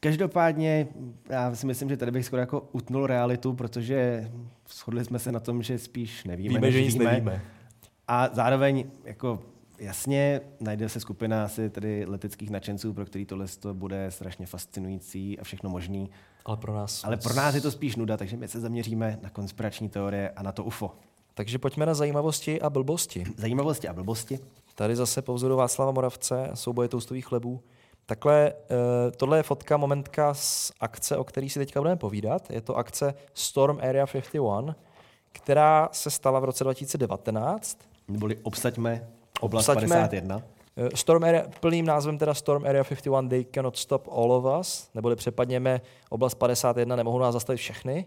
[0.00, 0.86] Každopádně,
[1.28, 4.30] já si myslím, že tady bych skoro jako utnul realitu, protože
[4.68, 7.04] shodli jsme se na tom, že spíš nevíme, Víme, že nic víme.
[7.12, 7.42] nevíme.
[8.08, 9.42] A zároveň, jako
[9.78, 15.38] jasně, najde se skupina asi tady leteckých nadšenců, pro který tohle to bude strašně fascinující
[15.40, 16.10] a všechno možný.
[16.44, 17.04] Ale pro nás.
[17.04, 20.42] Ale pro nás je to spíš nuda, takže my se zaměříme na konspirační teorie a
[20.42, 20.94] na to UFO.
[21.38, 23.24] Takže pojďme na zajímavosti a blbosti.
[23.36, 24.38] Zajímavosti a blbosti.
[24.74, 27.60] Tady zase po vzoru Václava Moravce, souboje toustových chlebů.
[28.06, 32.50] Takhle, eh, tohle je fotka, momentka z akce, o který si teďka budeme povídat.
[32.50, 34.74] Je to akce Storm Area 51,
[35.32, 37.78] která se stala v roce 2019.
[38.08, 39.08] Neboli obsaďme
[39.40, 39.96] oblast Obsaďme.
[39.96, 40.42] 51.
[40.76, 44.88] Eh, Storm Area, plným názvem teda Storm Area 51 They Cannot Stop All of Us,
[44.94, 48.06] neboli přepadněme oblast 51, nemohou nás zastavit všechny.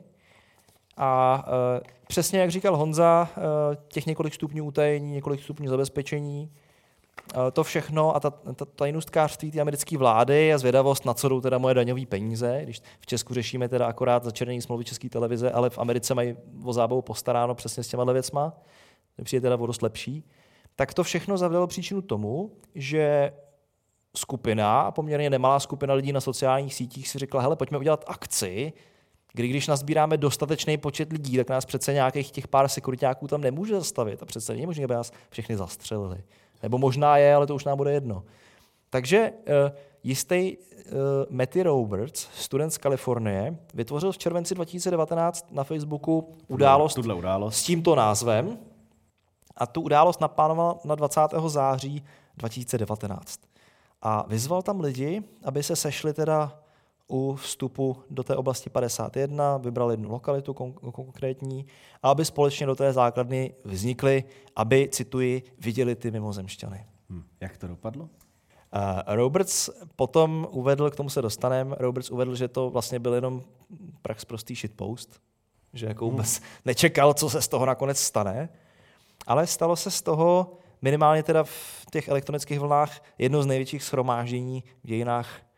[1.03, 3.43] A uh, přesně jak říkal Honza, uh,
[3.87, 6.51] těch několik stupňů utajení, několik stupňů zabezpečení,
[7.35, 11.41] uh, to všechno a ta, ta tajnůstkářství té americké vlády a zvědavost, na co jdou
[11.41, 15.69] teda moje daňové peníze, když v Česku řešíme teda akorát začernění smlouvy České televize, ale
[15.69, 18.53] v Americe mají o zábavu postaráno přesně s těma věcma,
[19.23, 20.23] přijde teda o dost lepší,
[20.75, 23.33] tak to všechno zavdalo příčinu tomu, že
[24.17, 28.73] skupina, poměrně nemalá skupina lidí na sociálních sítích si řekla, hele, pojďme udělat akci,
[29.33, 33.75] kdy když nazbíráme dostatečný počet lidí, tak nás přece nějakých těch pár sekuritáků tam nemůže
[33.75, 34.23] zastavit.
[34.23, 36.23] A přece není možné, aby nás všechny zastřelili.
[36.63, 38.23] Nebo možná je, ale to už nám bude jedno.
[38.89, 40.93] Takže uh, jistý uh,
[41.29, 47.63] Matty Roberts, student z Kalifornie, vytvořil v červenci 2019 na Facebooku událost, tuhle událost s
[47.63, 48.57] tímto názvem.
[49.57, 51.21] A tu událost naplánoval na 20.
[51.47, 52.03] září
[52.37, 53.39] 2019.
[54.01, 56.61] A vyzval tam lidi, aby se sešli teda
[57.11, 61.65] u vstupu do té oblasti 51, vybral jednu lokalitu kon- konkrétní
[62.03, 64.23] a aby společně do té základny vznikly,
[64.55, 66.85] aby, cituji, viděli ty mimozemšťany.
[67.09, 67.23] Hmm.
[67.41, 68.03] Jak to dopadlo?
[68.03, 73.41] Uh, Roberts potom uvedl, k tomu se dostaneme, Roberts uvedl, že to vlastně byl jenom
[74.01, 75.21] prax prostý shitpost,
[75.73, 76.11] že jako hmm.
[76.11, 76.47] vůbec hmm.
[76.65, 78.49] nečekal, co se z toho nakonec stane,
[79.27, 84.63] ale stalo se z toho minimálně teda v těch elektronických vlnách jedno z největších schromáždění
[84.83, 85.50] v dějinách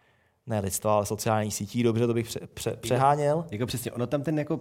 [0.47, 3.45] ne lidstva, ale sociálních sítí, dobře, to bych pře- pře- přeháněl.
[3.51, 4.59] Jako přesně, ono tam ten jako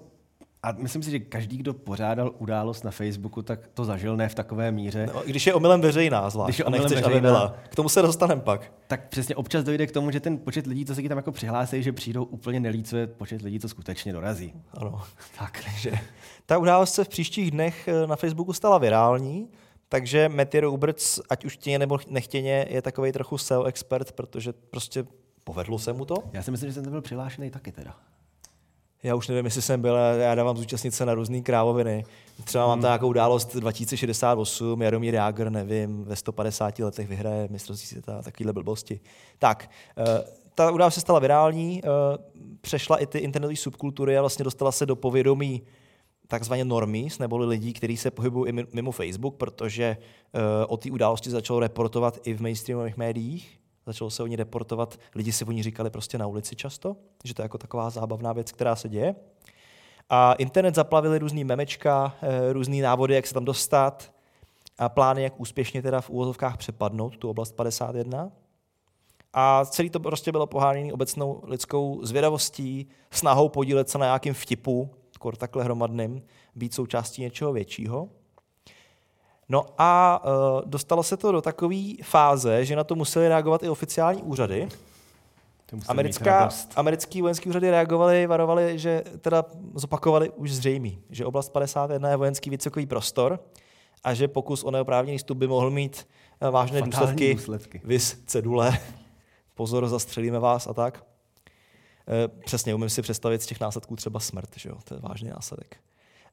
[0.64, 4.34] a myslím si, že každý, kdo pořádal událost na Facebooku, tak to zažil ne v
[4.34, 5.10] takové míře.
[5.14, 7.54] No, když je omylem veřejná, zvlášť, když je omylem nechceš, veřejná, aby byla.
[7.68, 8.72] K tomu se dostaneme pak.
[8.86, 11.82] Tak přesně občas dojde k tomu, že ten počet lidí, co se tam jako přihlásí,
[11.82, 14.52] že přijdou úplně nelícuje počet lidí, co skutečně dorazí.
[14.74, 15.02] Ano.
[15.38, 15.92] Tak, že
[16.46, 19.48] ta událost se v příštích dnech eh, na Facebooku stala virální,
[19.88, 25.04] takže Matty Roberts, ať už chtěně nebo nechtěně, je takový trochu SEO expert, protože prostě
[25.44, 26.14] Povedlo se mu to?
[26.32, 27.96] Já si myslím, že jsem tam byl přihlášený taky teda.
[29.02, 32.04] Já už nevím, jestli jsem byl, já dávám zúčastnit se na různé krávoviny.
[32.44, 32.82] Třeba mám hmm.
[32.82, 39.00] nějakou událost 2068, Jaromír Jágr, nevím, ve 150 letech vyhraje mistrovství světa, takovýhle blbosti.
[39.38, 40.24] Tak, eh,
[40.54, 41.88] ta událost se stala virální, eh,
[42.60, 45.62] přešla i ty internetové subkultury a vlastně dostala se do povědomí
[46.28, 49.96] takzvaně normies, neboli lidí, kteří se pohybují mimo Facebook, protože
[50.34, 54.98] eh, o té události začalo reportovat i v mainstreamových médiích začalo se o ní reportovat,
[55.14, 58.32] lidi si o ní říkali prostě na ulici často, že to je jako taková zábavná
[58.32, 59.14] věc, která se děje.
[60.10, 64.12] A internet zaplavili různý memečka, eh, různý návody, jak se tam dostat
[64.78, 68.30] a plány, jak úspěšně teda v úvozovkách přepadnout tu oblast 51.
[69.32, 74.90] A celý to prostě bylo poháněné obecnou lidskou zvědavostí, snahou podílet se na nějakým vtipu,
[75.12, 76.22] skoro takhle hromadným,
[76.54, 78.08] být součástí něčeho většího.
[79.52, 83.68] No a uh, dostalo se to do takové fáze, že na to museli reagovat i
[83.68, 84.68] oficiální úřady.
[85.88, 92.16] Americká, americký vojenský úřady reagovali, varovali, že teda zopakovali už zřejmý, že oblast 51 je
[92.16, 93.40] vojenský vysokový prostor
[94.04, 96.08] a že pokus o neoprávněný vstup by mohl mít
[96.42, 97.80] uh, vážné Fatální důsledky, důsledky.
[97.84, 98.78] Vys cedule,
[99.54, 101.04] pozor, zastřelíme vás a tak.
[102.06, 104.76] Uh, přesně, umím si představit z těch následků třeba smrt, že jo?
[104.84, 105.76] to je vážný následek.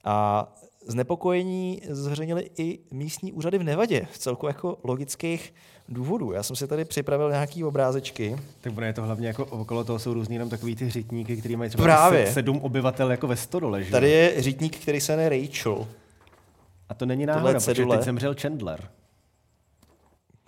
[0.03, 0.47] A
[0.87, 5.53] znepokojení zveřejnili i místní úřady v Nevadě, v celku jako logických
[5.89, 6.31] důvodů.
[6.31, 8.37] Já jsem si tady připravil nějaký obrázečky.
[8.61, 11.69] Tak bude to hlavně jako okolo toho jsou různý jenom takový ty řitníky, který mají
[11.69, 12.33] třeba Právě.
[12.33, 13.83] sedm obyvatel jako ve stodole.
[13.83, 13.91] Že?
[13.91, 15.87] Tady je řitník, který se jmenuje Rachel.
[16.89, 18.89] A to není náhoda, protože teď zemřel Chandler.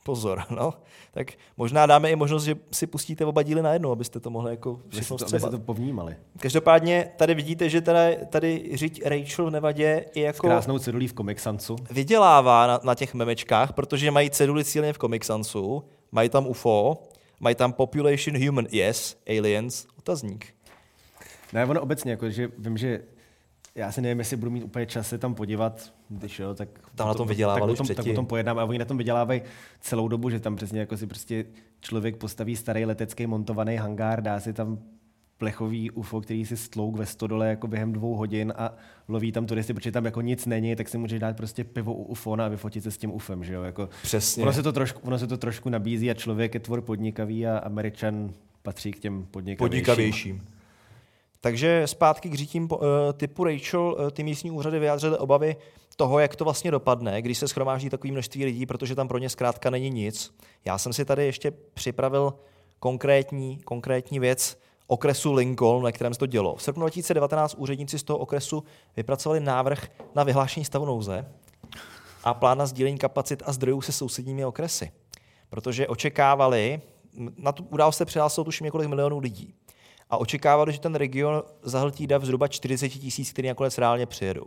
[0.03, 0.73] Pozor, no.
[1.11, 4.79] Tak možná dáme i možnost, že si pustíte oba díly najednou, abyste to mohli jako
[4.89, 6.15] všechno to, to povnímali.
[6.39, 10.47] Každopádně tady vidíte, že tady, tady řiď Rachel v Nevadě i jako...
[10.47, 11.75] S krásnou cedulí v Comic Sansu.
[11.91, 17.03] Vydělává na, na těch memečkách, protože mají ceduly cíleně v Comic Sansu, mají tam UFO,
[17.39, 20.53] mají tam Population Human, yes, Aliens, otazník.
[21.53, 23.01] Ne, ono obecně, jako, že vím, že
[23.75, 26.69] já si nevím, jestli budu mít úplně čas se tam podívat, když jo, tak...
[26.95, 29.41] Tam na tom vydělávali tak, tak, tak o tom pojednám a oni na tom vydělávají
[29.81, 31.45] celou dobu, že tam přesně jako si prostě
[31.79, 34.79] člověk postaví starý letecký montovaný hangár, dá si tam
[35.37, 38.75] plechový UFO, který si stlouk ve stodole jako během dvou hodin a
[39.07, 42.03] loví tam turisty, protože tam jako nic není, tak si může dát prostě pivo u
[42.03, 43.63] UFO a vyfotit se s tím UFem, že jo?
[43.63, 44.43] Jako, Přesně.
[44.43, 47.57] Ono se, to trošku, ono se to trošku nabízí a člověk je tvor podnikavý a
[47.57, 48.31] Američan
[48.63, 49.85] patří k těm podnikavějším.
[49.85, 50.41] podnikavějším.
[51.41, 52.79] Takže zpátky k řítím uh,
[53.13, 55.55] typu Rachel, uh, ty místní úřady vyjádřily obavy
[55.95, 59.29] toho, jak to vlastně dopadne, když se schromáždí takové množství lidí, protože tam pro ně
[59.29, 60.33] zkrátka není nic.
[60.65, 62.33] Já jsem si tady ještě připravil
[62.79, 66.55] konkrétní, konkrétní věc okresu Lincoln, na kterém se to dělo.
[66.55, 68.63] V srpnu 2019 úředníci z toho okresu
[68.97, 71.25] vypracovali návrh na vyhlášení stavu nouze
[72.23, 74.91] a plán na sdílení kapacit a zdrojů se sousedními okresy.
[75.49, 76.81] protože očekávali,
[77.37, 79.53] na tu událost se přihlásilo tuším několik milionů lidí,
[80.11, 84.45] a očekávali, že ten region zahltí dav zhruba 40 tisíc, který nakonec reálně přijedou.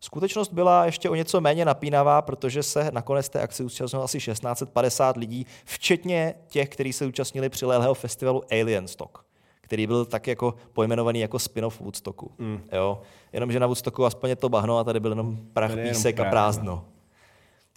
[0.00, 5.16] Skutečnost byla ještě o něco méně napínavá, protože se nakonec té akci účastnilo asi 1650
[5.16, 9.18] lidí, včetně těch, kteří se účastnili přilehlého festivalu Alien Stock,
[9.60, 12.32] který byl tak jako pojmenovaný jako spin-off Woodstocku.
[12.38, 12.60] Mm.
[12.72, 13.00] Jo?
[13.32, 15.96] Jenomže na Woodstocku aspoň je to bahno a tady byl jenom prach, Tady je jenom
[15.96, 16.84] písek a prázdno.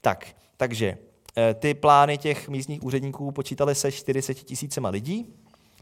[0.01, 0.97] Tak, takže
[1.37, 5.33] eh, ty plány těch místních úředníků počítali se 40 tisícema lidí.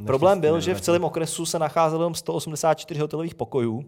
[0.06, 3.86] Problém byl, že v celém okresu se nacházelo jenom 184 hotelových pokojů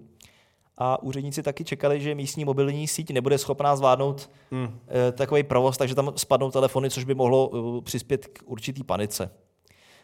[0.78, 4.80] a úředníci taky čekali, že místní mobilní síť nebude schopná zvládnout hmm.
[5.12, 9.32] takový provoz, takže tam spadnou telefony, což by mohlo eh, přispět k určitý panice.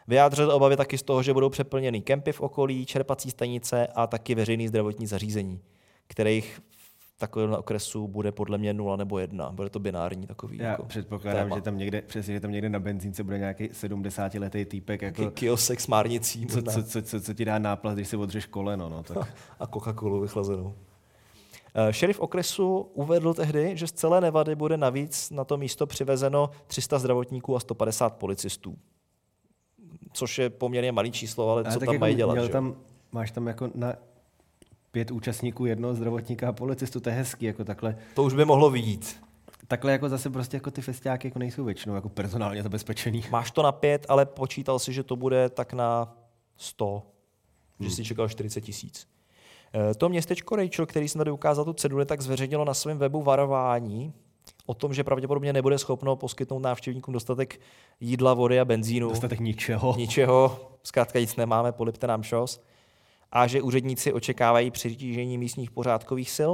[0.07, 4.35] Vyjádřili obavy taky z toho, že budou přeplněný kempy v okolí, čerpací stanice a taky
[4.35, 5.59] veřejný zdravotní zařízení,
[6.07, 6.61] kterých
[7.17, 9.51] takovém okresu bude podle mě nula nebo jedna.
[9.51, 10.57] Bude to binární takový.
[10.57, 11.55] Já jako předpokládám, téma.
[11.55, 15.81] že tam někde, přesně, že tam někde na benzínce bude nějaký 70-letý týpek, jako, kiosek
[15.81, 18.89] s márnicí co, co, co, co, co, ti dá náplast, když si odřeš koleno.
[18.89, 19.33] No, tak.
[19.59, 20.75] a Coca-Colu vychlazenou.
[21.75, 26.49] Eh, Šerif okresu uvedl tehdy, že z celé Nevady bude navíc na to místo přivezeno
[26.67, 28.77] 300 zdravotníků a 150 policistů.
[30.13, 32.51] Což je poměrně malý číslo, ale Ale co tam jako mají dělat?
[32.51, 32.75] Tam,
[33.11, 33.93] máš tam jako na
[34.95, 37.97] pět účastníků jednoho zdravotníka a policistu, to je hezký, jako takhle.
[38.13, 39.15] To už by mohlo vidět.
[39.67, 43.23] Takhle jako zase prostě jako ty festiáky jako nejsou většinou jako personálně zabezpečený.
[43.31, 46.15] Máš to na pět, ale počítal si, že to bude tak na
[46.57, 47.03] 100.
[47.79, 49.07] Že si čekal 40 tisíc.
[49.73, 53.21] Eh, To městečko Rachel, který jsem tady ukázal tu ceduli, tak zveřejnilo na svém webu
[53.23, 54.13] varování
[54.65, 57.59] o tom, že pravděpodobně nebude schopno poskytnout návštěvníkům dostatek
[57.99, 59.09] jídla, vody a benzínu.
[59.09, 59.95] Dostatek ničeho.
[59.97, 62.61] Ničeho, zkrátka nic nemáme, polipte nám šos.
[63.35, 66.51] A že úředníci očekávají přitížení místních pořádkových sil.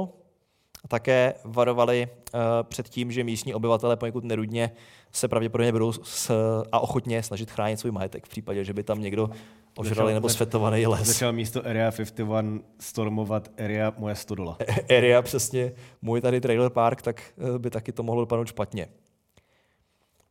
[0.84, 4.70] A také varovali uh, před tím, že místní obyvatelé poněkud nerudně
[5.12, 6.30] se pravděpodobně budou s,
[6.72, 9.30] a ochotně snažit chránit svůj majetek v případě, že by tam někdo
[9.76, 11.08] ožrali nebo svetovaný les.
[11.08, 14.56] Začal místo Area 51 stormovat Area moje stodola.
[14.98, 18.88] area, přesně můj tady trailer park, tak eh, by taky to mohlo dopadnout špatně.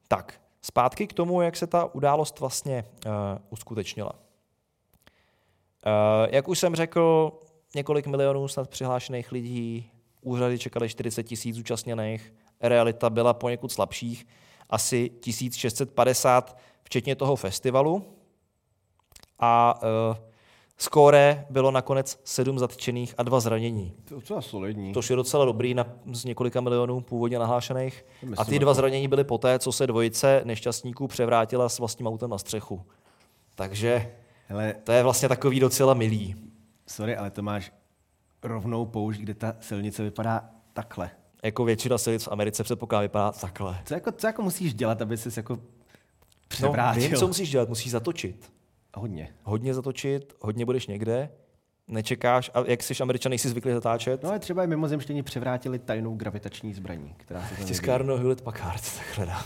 [0.08, 3.12] Tak, zpátky k tomu, jak se ta událost vlastně uh,
[3.50, 4.12] uskutečnila.
[5.86, 7.32] Uh, jak už jsem řekl,
[7.76, 9.90] několik milionů snad přihlášených lidí,
[10.22, 14.28] úřady čekali 40 tisíc zúčastněných, realita byla poněkud slabších,
[14.70, 18.04] asi 1650, včetně toho festivalu.
[19.40, 20.16] A uh,
[20.78, 23.94] skóre bylo nakonec sedm zatčených a dva zranění.
[24.06, 24.94] To je docela solidní.
[24.94, 28.06] Což je docela dobrý na, z několika milionů původně nahlášených.
[28.22, 32.30] Myslím, A ty dva zranění byly poté, co se dvojice nešťastníků převrátila s vlastním autem
[32.30, 32.82] na střechu.
[33.56, 34.12] Takže
[34.52, 36.36] Hele, to je vlastně takový docela milý.
[36.88, 37.72] sorry, ale to máš
[38.44, 41.12] rovnou poušť, kde ta silnice vypadá takhle.
[41.44, 43.82] Jako většina silnic v Americe předpokládá vypadá takhle.
[43.86, 45.62] Co jako, co jako musíš dělat, aby ses jako No,
[46.48, 47.02] převrátil?
[47.04, 47.70] vím, co musíš dělat.
[47.70, 48.54] Musíš zatočit.
[48.96, 49.30] Hodně.
[49.44, 51.30] Hodně zatočit, hodně budeš někde,
[51.88, 54.24] nečekáš, a jak jsi američan, nejsi zvyklý zatáčet.
[54.24, 57.66] No ale třeba i mimozemštění převrátili tajnou gravitační zbraní, která se tam.
[57.66, 59.46] Tiskárno Hewlett Packard, takhle dá.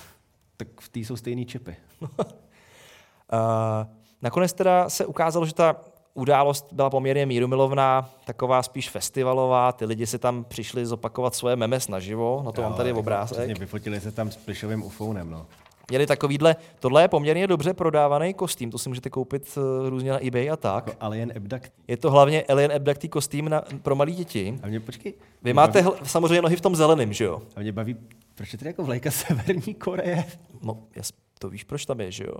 [0.58, 1.76] Tak v té jsou stejný čipy.
[2.02, 2.08] Uh,
[4.26, 5.76] nakonec teda se ukázalo, že ta
[6.14, 11.88] událost byla poměrně mírumilovná, taková spíš festivalová, ty lidi si tam přišli zopakovat svoje memes
[11.88, 13.38] naživo, na to mám tady obrázek.
[13.38, 15.46] Přesně, vyfotili se tam s plišovým ufounem, no.
[15.90, 20.26] Měli takovýhle, tohle je poměrně dobře prodávaný kostým, to si můžete koupit uh, různě na
[20.28, 20.88] eBay a tak.
[20.88, 21.72] Jako Alien Abduct.
[21.88, 24.60] Je to hlavně Alien Abductý kostým na, pro malé děti.
[24.64, 25.12] A mě, počkej.
[25.12, 27.42] Vy mě máte Baví, hl- samozřejmě nohy v tom zeleném, že jo?
[27.56, 27.96] a mě baví,
[28.36, 30.26] proč je tady jako vlajka Severní Koreje?
[30.62, 31.10] No, jas,
[31.40, 32.36] to víš, proč tam je, že jo?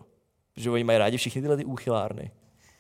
[0.56, 2.32] Že oni mají rádi všichni tyhle ty úchylárny.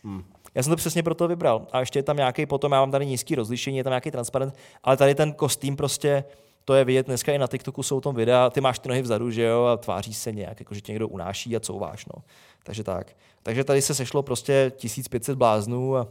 [0.03, 0.23] Hmm.
[0.55, 1.67] Já jsem to přesně proto vybral.
[1.71, 4.55] A ještě je tam nějaký, potom já mám tady nízký rozlišení, je tam nějaký transparent,
[4.83, 6.23] ale tady ten kostým prostě,
[6.65, 9.31] to je vidět dneska i na TikToku jsou tam videa, ty máš ty nohy vzadu,
[9.31, 12.23] že jo, a tváří se nějak, jako že tě někdo unáší a couváš, no.
[12.63, 13.15] Takže tak.
[13.43, 16.07] Takže tady se sešlo prostě 1500 bláznů a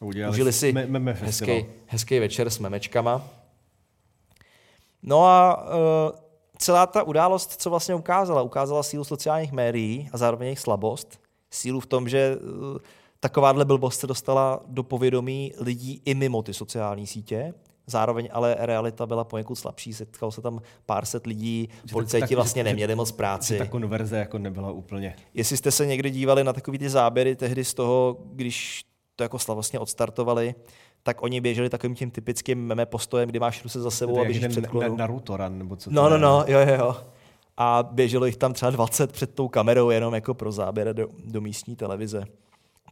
[0.00, 1.56] Udělali užili si me, me, me festival.
[1.56, 3.28] hezký, hezký večer s memečkama.
[5.02, 6.25] No a uh,
[6.58, 11.20] celá ta událost, co vlastně ukázala, ukázala sílu sociálních médií a zároveň jejich slabost.
[11.50, 12.78] Sílu v tom, že uh,
[13.20, 17.54] takováhle blbost se dostala do povědomí lidí i mimo ty sociální sítě.
[17.88, 22.64] Zároveň ale realita byla poněkud slabší, setkalo se tam pár set lidí, policajti vlastně že-
[22.64, 23.58] neměli moc Že práci.
[23.58, 25.16] ta konverze jako nebyla úplně.
[25.34, 28.84] Jestli jste se někdy dívali na takový ty záběry tehdy z toho, když
[29.16, 30.54] to jako slavostně odstartovali,
[31.06, 34.46] tak oni běželi takovým tím typickým meme postojem, kdy máš ruce za sebou a běžíš
[34.46, 36.96] před na, Naruto run, nebo co No, no, no, jo, jo, jo.
[37.56, 41.40] A běželo jich tam třeba 20 před tou kamerou jenom jako pro záběr do, do
[41.40, 42.24] místní televize.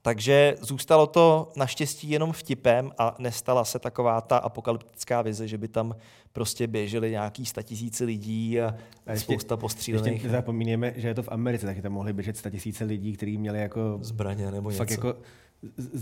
[0.02, 5.68] Takže zůstalo to naštěstí jenom vtipem a nestala se taková ta apokalyptická vize, že by
[5.68, 5.94] tam
[6.32, 8.74] prostě běželi nějaký statisíce lidí a,
[9.06, 12.42] A ještě- spousta postřílených Ještě zapomínáme, že je to v Americe, taky tam mohli běžet
[12.50, 14.78] tisíce lidí, kteří měli jako zbraně nebo něco.
[14.78, 15.14] fakt jako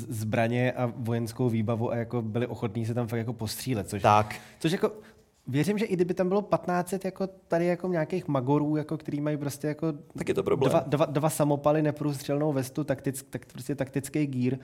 [0.08, 4.40] zbraně a vojenskou výbavu a jako byli ochotní se tam fakt jako postřílet, což, Tak,
[4.60, 4.92] což jako
[5.46, 9.36] Věřím, že i kdyby tam bylo 15 jako tady jako nějakých magorů, jako, který mají
[9.36, 10.70] prostě jako tak je to problém.
[10.70, 14.58] dva, dva, dva samopaly, neprůstřelnou vestu, taktic, tak prostě taktický gír,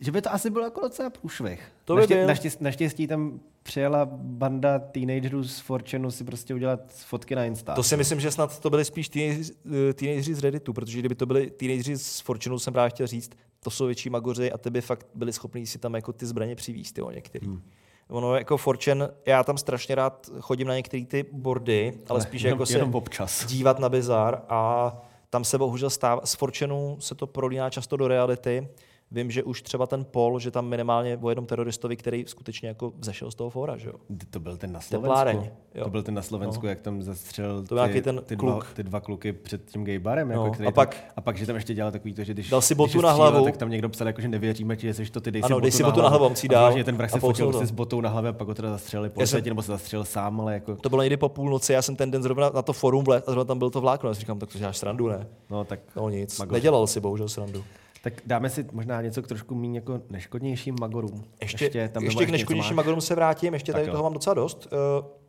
[0.00, 1.62] že by to asi bylo jako docela průšvih.
[1.84, 2.26] To by Naště, byl.
[2.26, 7.74] naštěstí, naštěstí tam přijela banda teenagerů z Fortuneu si prostě udělat fotky na Insta.
[7.74, 9.52] To si myslím, že snad to byli spíš teenageři
[9.94, 13.30] teenageři z Redditu, protože kdyby to byli teenageři z Fortune, jsem právě chtěl říct,
[13.64, 16.54] to jsou větší magoři a ty by fakt byli schopni si tam jako ty zbraně
[16.54, 17.46] přivízt, jo, některý.
[17.46, 17.62] Hmm.
[18.08, 22.56] Ono jako Fortune, já tam strašně rád chodím na některé ty bordy, ale spíš jenom,
[22.56, 23.46] jako se jenom občas.
[23.46, 24.92] dívat na bizar a
[25.30, 28.68] tam se bohužel stává, z Fortuneu se to prolíná často do reality.
[29.12, 32.92] Vím, že už třeba ten Pol, že tam minimálně o jednom teroristovi, který skutečně jako
[32.98, 33.94] vzešel z toho fóra, že jo.
[34.30, 35.58] To byl ten na Tepláreň, Slovensku.
[35.74, 35.84] jo.
[35.84, 36.70] To byl ten na Slovensku, no.
[36.70, 40.28] jak tam zastřelil To ty, ten ty, dva, ty dva kluky před tím gay barem.
[40.28, 42.32] No, Jako, který a tam, pak- a pak, že tam ještě dělal takový to, že
[42.34, 43.44] když, Dal si když botu je na střílel, hlavu.
[43.44, 45.60] tak tam někdo psal, jako, že nevěříme ti, že jsi to ty, dej Ano, si
[45.62, 46.24] dej botu si na botu na hlavu.
[46.24, 48.32] on si A dal vyloženě ten vrah a se fotil s botou na hlavě a
[48.32, 51.28] pak ho teda zastřelili policajti, nebo se zastřelil sám, ale jako, To bylo někdy po
[51.28, 53.80] půlnoci, já jsem ten den zrovna na to forum vlez a zrovna tam byl to
[53.80, 54.08] vlákno.
[54.10, 55.26] Já si říkám, tak to děláš srandu, ne?
[55.50, 57.64] no tak, No nic, nedělal si bohužel srandu.
[58.02, 61.24] Tak dáme si možná něco k trošku méně jako neškodnějším magorům.
[61.42, 63.92] Ještě, ještě, tam ještě k neškodnějším magorům se vrátím, ještě Tak tady jo.
[63.92, 64.68] toho mám docela dost.
[64.72, 65.22] Eh,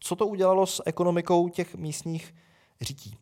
[0.00, 2.34] Co to udělalo s ekonomikou těch místních
[2.80, 3.16] řití?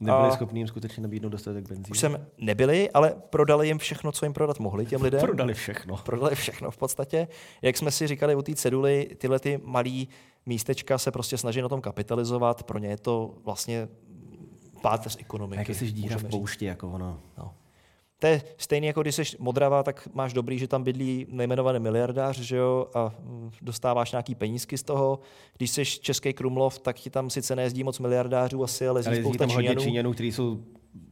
[0.00, 1.90] Nebyli A- schopni jim skutečně nabídnout dostatek benzínu.
[1.90, 5.20] Už jsem nebyli, ale prodali jim všechno, co jim prodat mohli těm lidem.
[5.26, 5.96] Prodali všechno.
[5.96, 7.28] Prodali všechno v podstatě.
[7.62, 10.08] Jak jsme si říkali u té ceduly, tyhle ty malý
[10.46, 12.62] místečka se prostě snaží na tom kapitalizovat.
[12.62, 13.88] Pro ně je to vlastně
[14.82, 15.70] páteř ekonomiky.
[15.70, 16.30] jak jsi díra v můžeme říct.
[16.38, 17.20] poušti, jako ono.
[17.38, 17.54] No.
[18.18, 22.38] To je stejný, jako když jsi Modrava, tak máš dobrý, že tam bydlí nejmenovaný miliardář,
[22.38, 25.18] že jo, a mm, dostáváš nějaký penízky z toho.
[25.56, 29.16] Když jsi Český Krumlov, tak ti tam sice nejezdí moc miliardářů asi, ale jezdí Ale
[29.16, 30.12] jezdí spousta tam hodně Číňanů.
[30.12, 30.58] Kteří jsou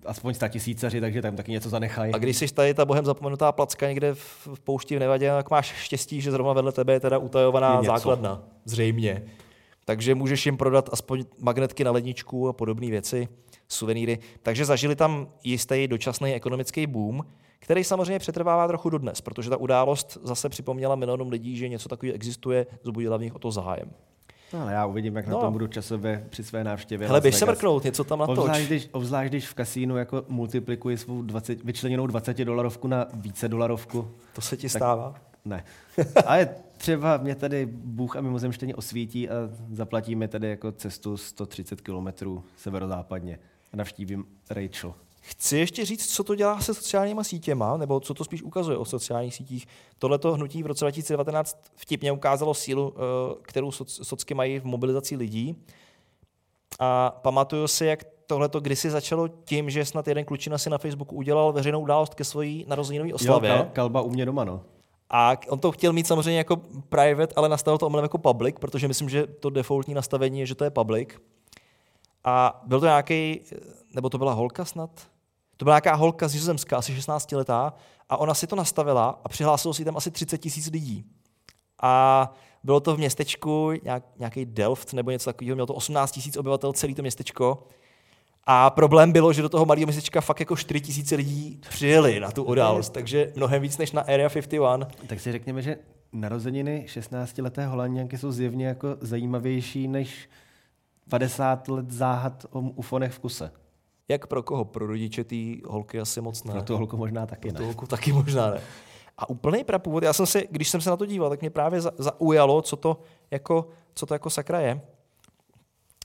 [0.07, 2.12] aspoň statisícaři, takže tam taky něco zanechají.
[2.12, 5.67] A když jsi tady ta bohem zapomenutá placka někde v poušti v Nevadě, tak máš
[5.67, 8.43] štěstí, že zrovna vedle tebe je teda utajovaná Je základna.
[8.64, 9.23] Zřejmě.
[9.85, 13.29] Takže můžeš jim prodat aspoň magnetky na ledničku a podobné věci,
[13.68, 14.18] suvenýry.
[14.42, 17.24] Takže zažili tam jistý dočasný ekonomický boom,
[17.59, 22.14] který samozřejmě přetrvává trochu dodnes, protože ta událost zase připomněla milionům lidí, že něco takového
[22.14, 23.90] existuje, zbudila v nich o to zájem.
[24.53, 25.35] No, ale já uvidím, jak No.
[25.35, 27.09] na tom budu časově při své návštěvě.
[27.09, 28.38] Hele, běž se mrknout, něco tam natoč.
[28.38, 33.48] Obzvlášť když, obzvlášť, když v kasínu jako multiplikuji svou 20, vyčleněnou 20 dolarovku na více
[33.48, 34.11] dolarovku.
[34.35, 35.14] To se ti stává.
[35.44, 35.64] Ne.
[36.27, 39.33] Ale třeba mě tady Bůh a mimozemštění osvítí a
[39.72, 42.09] zaplatí mi tady jako cestu 130 km
[42.57, 43.38] severozápadně.
[43.75, 44.95] Navštívím Rachel.
[45.21, 48.85] Chci ještě říct, co to dělá se sociálníma sítěma, nebo co to spíš ukazuje o
[48.85, 49.67] sociálních sítích.
[49.99, 53.01] Tohleto hnutí v roce 2019 vtipně ukázalo sílu, eh,
[53.43, 55.57] kterou soc- socky mají v mobilizaci lidí.
[56.81, 61.17] A pamatuju si, jak tohleto kdysi začalo tím, že snad jeden klučina si na Facebooku
[61.17, 63.51] udělal veřejnou událost ke své narozeninové oslavě.
[63.51, 64.61] Jo, kal, kalba u mě doma, no.
[65.11, 66.57] A on to chtěl mít samozřejmě jako
[66.89, 70.55] private, ale nastavil to omylem jako public, protože myslím, že to defaultní nastavení je, že
[70.55, 71.09] to je public.
[72.25, 73.41] A byl to nějaký,
[73.95, 74.91] nebo to byla holka snad?
[75.57, 77.75] To byla nějaká holka z Nizozemska, asi 16 letá,
[78.09, 81.05] a ona si to nastavila a přihlásilo si tam asi 30 tisíc lidí.
[81.83, 82.33] A
[82.65, 86.73] bylo to v městečku, nějak, nějaký Delft nebo něco takového, mělo to 18 tisíc obyvatel,
[86.73, 87.67] celé to městečko.
[88.45, 92.31] A problém bylo, že do toho malého městečka fakt jako 4 tisíce lidí přijeli na
[92.31, 94.89] tu událost, takže mnohem víc než na Area 51.
[95.07, 95.77] Tak si řekněme, že
[96.13, 100.29] narozeniny 16-leté Holanděnky jsou zjevně jako zajímavější než
[101.11, 103.53] 50 let záhad o ufonech v kuse.
[104.09, 104.64] Jak pro koho?
[104.64, 105.37] Pro rodiče té
[105.67, 106.53] holky asi moc ne.
[106.53, 107.67] Pro tu holku možná taky Pro tu ne.
[107.67, 108.61] holku taky možná ne.
[109.19, 111.81] A úplný prapůvod, já jsem se, když jsem se na to díval, tak mě právě
[111.81, 114.81] za- zaujalo, co to jako, co to jako sakra je.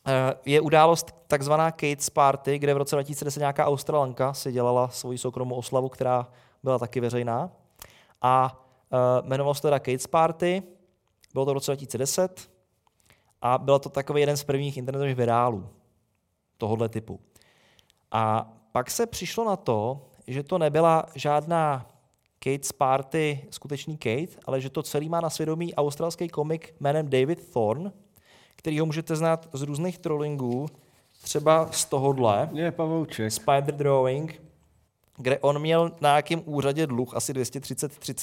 [0.08, 5.18] Eh, Je událost takzvaná Kate's Party, kde v roce 2010 nějaká Australanka si dělala svoji
[5.18, 6.28] soukromou oslavu, která
[6.64, 7.50] byla taky veřejná.
[8.22, 8.60] A
[9.22, 10.64] uh, jmenovalo se teda Kate's Party,
[11.34, 12.50] bylo to v roce 2010
[13.42, 15.70] a byl to takový jeden z prvních internetových virálů
[16.58, 17.20] tohohle typu.
[18.12, 21.86] A pak se přišlo na to, že to nebyla žádná
[22.40, 27.52] Kate's Party, skutečný Kate, ale že to celý má na svědomí australský komik jménem David
[27.54, 27.92] Thorne,
[28.56, 30.68] který ho můžete znát z různých trollingů,
[31.22, 33.32] třeba z tohohle, Je pavouček.
[33.32, 34.42] Spider Drawing,
[35.18, 38.14] kde on měl na nějakém úřadě dluh asi 233,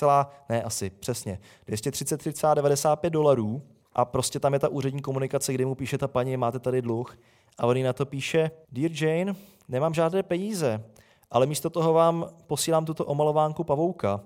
[0.49, 1.39] ne asi, přesně,
[1.69, 3.63] 233,95 dolarů
[3.97, 7.19] a prostě tam je ta úřední komunikace, kde mu píše ta paní, máte tady dluh
[7.59, 9.35] a on jí na to píše, Dear Jane,
[9.69, 10.85] nemám žádné peníze,
[11.31, 14.21] ale místo toho vám posílám tuto omalovánku pavouka.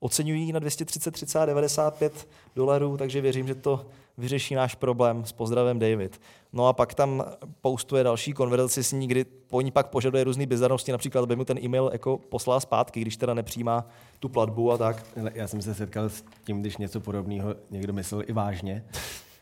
[0.00, 2.10] Oceňují na 233,95
[2.56, 3.86] dolarů, takže věřím, že to
[4.18, 5.24] vyřeší náš problém.
[5.24, 6.20] S pozdravem David.
[6.52, 7.24] No a pak tam
[7.60, 11.44] postuje další konverzaci s ní, kdy po ní pak požaduje různé bizarnosti, například by mu
[11.44, 13.86] ten e-mail jako poslal zpátky, když teda nepřijímá
[14.20, 15.06] tu platbu a tak.
[15.34, 18.84] Já jsem se setkal s tím, když něco podobného někdo myslel i vážně,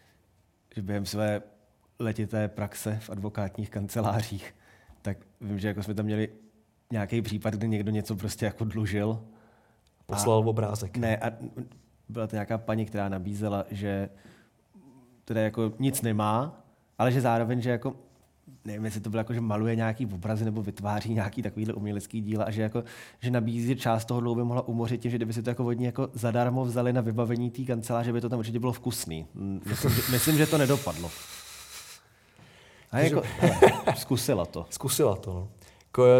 [0.76, 1.42] že během své
[1.98, 4.54] letité praxe v advokátních kancelářích,
[5.02, 6.28] tak vím, že jako jsme tam měli
[6.92, 9.20] nějaký případ, kdy někdo něco prostě jako dlužil.
[10.06, 10.96] Poslal a, obrázek.
[10.96, 11.32] Ne, a
[12.08, 14.08] byla to nějaká paní, která nabízela, že
[15.24, 16.64] teda jako nic nemá,
[16.98, 17.94] ale že zároveň, že jako
[18.64, 22.42] nevím, jestli to bylo jako, že maluje nějaký obrazy nebo vytváří nějaký takovýhle umělecký díl
[22.42, 22.84] a že, jako,
[23.20, 25.84] že nabízí část toho dlouho by mohla umořit tím, že kdyby si to jako vodní
[25.84, 29.26] jako zadarmo vzali na vybavení té kanceláře, by to tam určitě bylo vkusný.
[29.66, 31.10] Myslím, že, myslím, že to nedopadlo.
[32.90, 34.66] A jako, ale, zkusila to.
[34.70, 35.48] Zkusila to, no.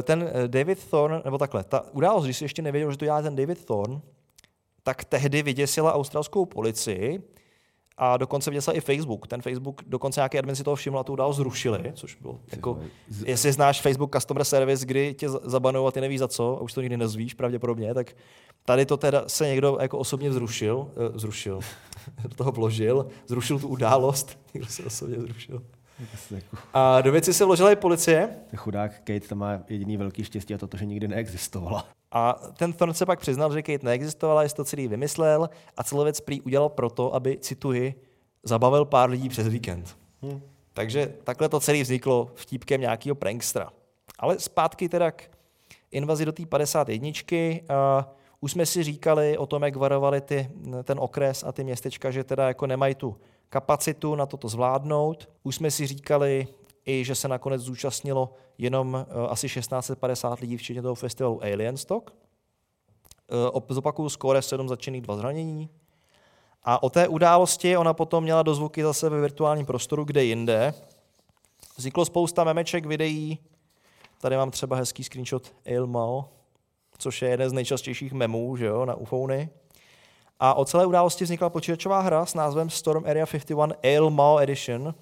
[0.03, 3.23] Ten eh, David Thorne, nebo takhle, ta událost, když si ještě nevěděl, že to dělá
[3.23, 4.01] ten David Thorne,
[4.83, 7.23] tak tehdy vyděsila australskou policii,
[7.99, 9.27] a dokonce vyděsila i Facebook.
[9.27, 12.79] Ten Facebook, dokonce nějaký admin si toho všiml a tu událost zrušili, což bylo jako,
[13.25, 16.73] jestli znáš Facebook Customer Service, kdy tě zabanou a ty nevíš za co, a už
[16.73, 18.17] to nikdy nezvíš pravděpodobně, tak
[18.65, 21.61] tady to teda se někdo jako osobně zrušil, uh, zrušil,
[22.23, 25.63] do toho vložil, zrušil tu událost, někdo se osobně zrušil.
[26.75, 28.29] A do věci se vložila i policie.
[28.57, 31.87] Chudák Kate tam má jediný velký štěstí a to, že nikdy neexistovala.
[32.13, 36.05] A ten Thorn se pak přiznal, že Kate neexistovala, že to celý vymyslel a celou
[36.05, 37.95] věc prý udělal proto, aby, cituji,
[38.43, 39.97] zabavil pár lidí přes víkend.
[40.23, 40.41] Hmm.
[40.73, 43.71] Takže takhle to celé vzniklo vtípkem nějakého prankstra.
[44.19, 45.23] Ale zpátky teda k
[45.91, 47.09] invazi do té 51.
[47.09, 48.05] Uh,
[48.41, 50.51] už jsme si říkali o tom, jak varovali ty,
[50.85, 53.17] ten okres a ty městečka, že teda jako nemají tu
[53.49, 55.29] kapacitu na toto zvládnout.
[55.43, 56.49] Už jsme si říkali
[56.87, 62.11] i, že se nakonec zúčastnilo jenom uh, asi 1650 lidí, včetně toho festivalu Alien Stock.
[63.55, 65.71] Uh, zopakuju skóre 7 začených, 2 zranění.
[66.63, 70.75] A o té události ona potom měla dozvuky zase ve virtuálním prostoru, kde jinde.
[71.77, 73.39] Vzniklo spousta memeček, videí.
[74.21, 76.25] Tady mám třeba hezký screenshot Ailmao,
[76.99, 79.51] což je jeden z nejčastějších memů že jo, na ufouny.
[80.41, 84.95] A o celé události vznikla počítačová hra s názvem Storm Area 51 Ailmao Edition.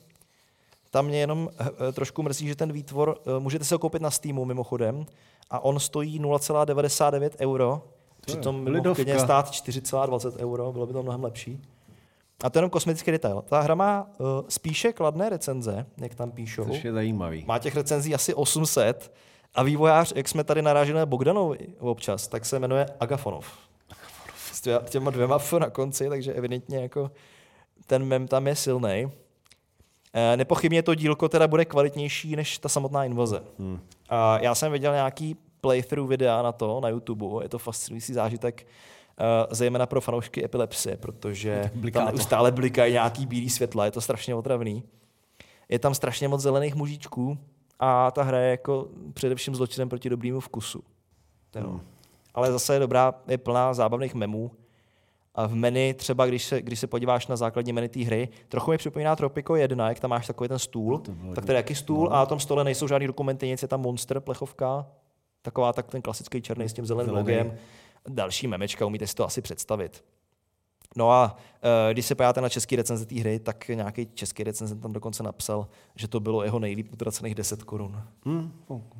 [0.90, 1.50] Tam mě jenom
[1.88, 5.06] eh, trošku mrzí, že ten výtvor, eh, můžete se ho koupit na Steamu mimochodem,
[5.50, 7.82] a on stojí 0,99 euro,
[8.26, 11.62] Přitom mohl klidně stát 4,20 euro, bylo by to mnohem lepší.
[12.44, 13.42] A to je jenom kosmetický detail.
[13.46, 16.64] Ta hra má uh, spíše kladné recenze, jak tam píšou.
[16.64, 17.44] Což je zajímavý.
[17.46, 19.12] Má těch recenzí asi 800
[19.54, 23.46] a vývojář, jak jsme tady naráželi na Bogdanovi občas, tak se jmenuje Agafonov.
[24.54, 27.10] S těma dvěma F na konci, takže evidentně jako
[27.86, 29.10] ten mem tam je silný.
[30.14, 33.42] E, nepochybně to dílko teda bude kvalitnější než ta samotná invaze.
[33.58, 33.80] Hmm.
[34.08, 37.44] A já jsem viděl nějaký playthrough videa na to, na YouTube.
[37.44, 38.66] Je to fascinující zážitek,
[39.20, 44.34] uh, zejména pro fanoušky epilepsie, protože tam neustále blikají nějaký bílý světla, je to strašně
[44.34, 44.82] otravný.
[45.68, 47.38] Je tam strašně moc zelených mužičků
[47.80, 50.82] a ta hra je jako především zločinem proti dobrému vkusu.
[51.54, 51.80] Hmm.
[52.34, 54.50] Ale zase je dobrá, je plná zábavných memů.
[55.34, 58.70] A v menu, třeba když se, když se podíváš na základní menu té hry, trochu
[58.70, 61.02] mi připomíná Tropico 1, jak tam máš takový ten stůl,
[61.34, 62.12] tak to je jaký stůl no.
[62.12, 64.86] a na tom stole nejsou žádný dokumenty, nic je tam monster, plechovka,
[65.44, 67.54] Taková tak ten klasický černý s tím zeleným logem.
[68.08, 70.04] Další memečka, umíte si to asi představit.
[70.96, 74.82] No a uh, když se podíváte na český recenze té hry, tak nějaký český recenzent
[74.82, 78.02] tam dokonce napsal, že to bylo jeho nejlíp utracených 10 korun.
[78.24, 78.52] Hmm,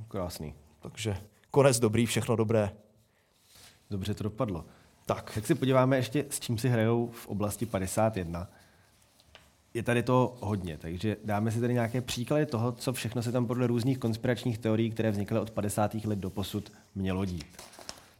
[0.08, 0.54] krásný.
[0.80, 1.16] Takže
[1.50, 2.70] konec dobrý, všechno dobré.
[3.90, 4.64] Dobře to dopadlo.
[5.06, 5.32] Tak.
[5.34, 8.48] Tak si podíváme ještě, s čím si hrajou v oblasti 51
[9.74, 13.46] je tady to hodně, takže dáme si tady nějaké příklady toho, co všechno se tam
[13.46, 15.94] podle různých konspiračních teorií, které vznikly od 50.
[15.94, 17.46] let do posud, mělo dít.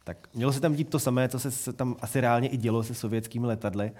[0.03, 2.93] Tak mělo se tam dít to samé, co se tam asi reálně i dělo se
[2.93, 3.91] sovětskými letadly,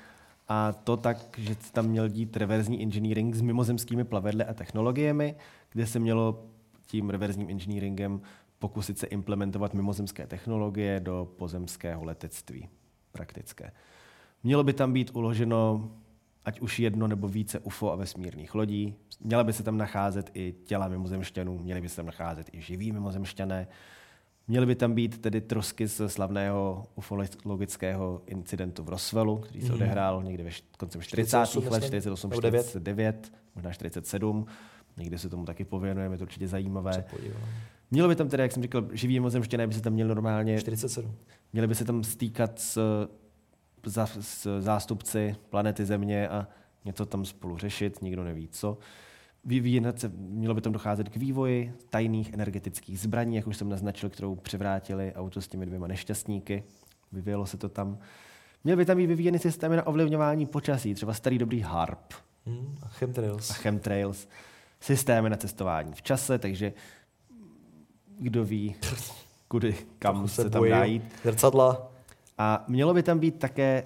[0.47, 5.35] a to tak, že tam měl dít reverzní engineering s mimozemskými plavedly a technologiemi,
[5.71, 6.45] kde se mělo
[6.85, 8.21] tím reverzním engineeringem
[8.59, 12.69] pokusit se implementovat mimozemské technologie do pozemského letectví
[13.11, 13.71] praktické.
[14.43, 15.91] Mělo by tam být uloženo
[16.45, 18.95] ať už jedno nebo více UFO a vesmírných lodí.
[19.19, 22.91] Měla by se tam nacházet i těla mimozemšťanů, měly by se tam nacházet i živí
[22.91, 23.67] mimozemšťané.
[24.47, 29.75] Měly by tam být tedy trosky z slavného ufologického incidentu v Roswellu, který se mhm.
[29.75, 31.37] odehrál někdy ve koncem 40.
[31.37, 34.45] let, 48, 49, možná 47.
[34.97, 37.05] Někdy se tomu taky pověnujeme, je to určitě zajímavé.
[37.91, 40.59] Mělo by tam tedy, jak jsem říkal, živí mimozemšťané by se tam měli normálně...
[40.59, 41.15] 47.
[41.53, 43.07] Měli by se tam stýkat s
[44.19, 46.47] s zástupci planety Země a
[46.85, 48.77] něco tam spolu řešit, nikdo neví co.
[49.43, 54.09] vyvíjet se, mělo by tam docházet k vývoji tajných energetických zbraní, jak už jsem naznačil,
[54.09, 56.63] kterou převrátili auto s těmi dvěma nešťastníky.
[57.11, 57.97] Vyvíjelo se to tam.
[58.63, 62.13] Měly by tam být vyvíjeny systémy na ovlivňování počasí, třeba starý dobrý HARP
[62.47, 63.51] Hmm, a chemtrails.
[63.51, 64.27] a chemtrails,
[64.85, 66.73] systémy na cestování v čase, takže
[68.19, 68.75] kdo ví,
[69.47, 71.03] kudy, kam Trochu se, tam dá jít.
[71.23, 71.91] Zrcadla.
[72.37, 73.83] A mělo by tam být také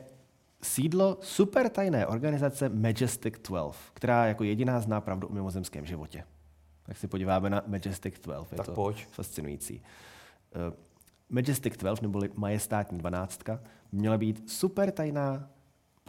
[0.61, 6.23] sídlo super tajné organizace Majestic 12, která jako jediná zná pravdu o mimozemském životě.
[6.83, 8.51] Tak si podíváme na Majestic 12.
[8.51, 9.07] Je Tak to pojď.
[9.07, 9.81] fascinující.
[10.55, 10.73] Uh,
[11.29, 13.59] Majestic 12, neboli majestátní dvanáctka,
[13.91, 15.49] měla být super tajná,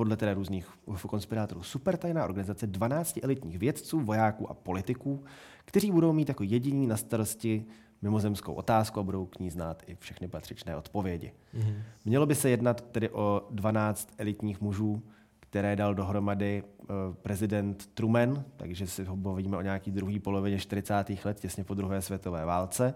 [0.01, 0.68] podle teda různých
[1.09, 5.24] konspirátorů, super tajná organizace 12 elitních vědců, vojáků a politiků,
[5.64, 7.64] kteří budou mít jako jediní na starosti
[8.03, 11.32] mimozemskou otázku a budou k ní znát i všechny patřičné odpovědi.
[11.55, 11.74] Mhm.
[12.05, 15.03] Mělo by se jednat tedy o 12 elitních mužů,
[15.40, 16.84] které dal dohromady eh,
[17.22, 21.24] prezident Truman, takže si ho bavíme o nějaký druhý polovině 40.
[21.24, 22.94] let, těsně po druhé světové válce.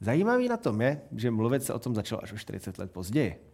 [0.00, 3.47] Zajímavý na tom je, že mluvit se o tom začalo až o 40 let později.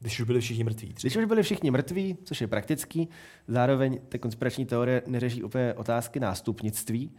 [0.00, 0.94] Když už byli všichni mrtví.
[1.00, 3.08] Když už byli všichni mrtví, což je praktický,
[3.48, 7.10] zároveň ty konspirační teorie neřeší úplně otázky nástupnictví,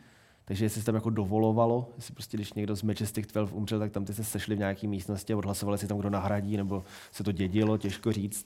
[0.45, 3.91] takže jestli se tam jako dovolovalo, jestli prostě když někdo z Majestic 12 umřel, tak
[3.91, 7.23] tam ty se sešli v nějaké místnosti a odhlasovali si tam, kdo nahradí, nebo se
[7.23, 8.45] to dědilo, těžko říct.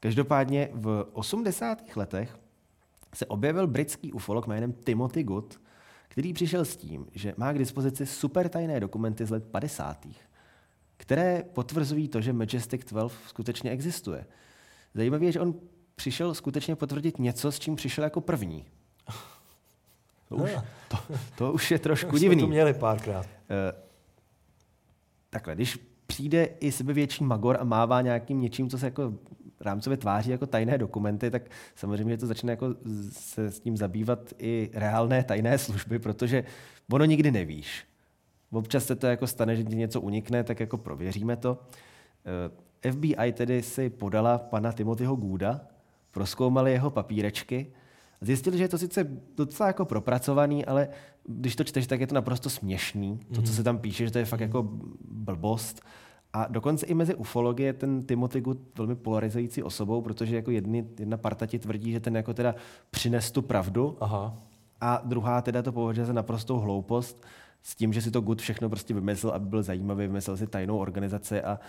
[0.00, 1.96] Každopádně v 80.
[1.96, 2.38] letech
[3.14, 5.60] se objevil britský ufolog jménem Timothy Good,
[6.08, 10.06] který přišel s tím, že má k dispozici super tajné dokumenty z let 50.
[11.00, 14.26] které potvrzují to, že Majestic 12 skutečně existuje.
[14.94, 15.54] Zajímavé je, že on
[15.96, 18.66] přišel skutečně potvrdit něco, s čím přišel jako první.
[20.28, 20.50] To už,
[20.88, 20.96] to,
[21.38, 22.42] to už je trošku jsme divný.
[22.42, 23.26] tu měli párkrát.
[23.26, 23.72] Eh,
[25.30, 29.14] takhle, když přijde i sebevětší magor a mává nějakým něčím, co se jako
[29.60, 31.42] rámcově tváří jako tajné dokumenty, tak
[31.74, 32.74] samozřejmě to začne jako
[33.10, 36.44] se s tím zabývat i reálné tajné služby, protože
[36.92, 37.89] ono nikdy nevíš.
[38.52, 41.58] Občas se to jako stane, že ti něco unikne, tak jako prověříme to.
[42.84, 45.60] Eh, FBI tedy si podala pana Timothyho Gooda,
[46.10, 47.66] proskoumali jeho papírečky
[48.20, 50.88] zjistili, že je to sice docela jako propracovaný, ale
[51.24, 53.20] když to čteš, tak je to naprosto směšný.
[53.34, 54.68] To, co se tam píše, že to je fakt jako
[55.10, 55.80] blbost.
[56.32, 60.86] A dokonce i mezi ufology je ten Timothy Good velmi polarizující osobou, protože jako jedny,
[60.98, 62.54] jedna parta ti tvrdí, že ten jako teda
[62.90, 64.36] přines tu pravdu, Aha.
[64.80, 67.26] a druhá teda to považuje za naprostou hloupost
[67.62, 70.78] s tím, že si to Good všechno prostě vymyslel, aby byl zajímavý, vymyslel si tajnou
[70.78, 71.60] organizaci a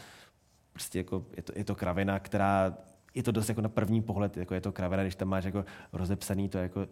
[0.73, 2.77] prostě jako je to, je to kravina, která
[3.15, 5.65] je to dost jako na první pohled, jako je to kravina, když tam máš jako
[5.93, 6.87] rozepsaný to jako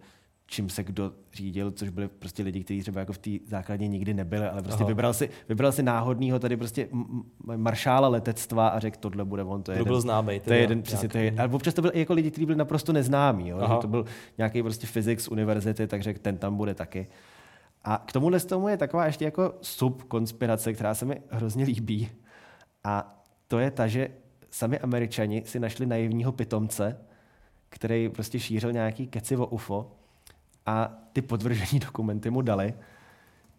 [0.50, 4.14] čím se kdo řídil, což byli prostě lidi, kteří třeba jako v té základně nikdy
[4.14, 4.88] nebyli, ale prostě Aha.
[4.88, 6.88] vybral si, vybral si náhodného tady prostě
[7.56, 10.82] maršála letectva a řekl, tohle bude on, to je jeden, byl známej, to je jeden,
[10.82, 13.58] přesně, to je, ale občas to byly i jako lidi, kteří byli naprosto neznámí, jo?
[13.62, 13.76] Aha.
[13.76, 14.06] že to byl
[14.38, 17.08] nějaký prostě fyzik z univerzity, tak řekl, ten tam bude taky.
[17.84, 22.10] A k tomuhle z tomu je taková ještě jako subkonspirace, která se mi hrozně líbí.
[22.84, 24.10] A to je ta, že
[24.52, 26.98] sami američani si našli naivního pitomce,
[27.70, 29.92] který prostě šířil nějaký keci o UFO
[30.66, 32.74] a ty podvržený dokumenty mu dali,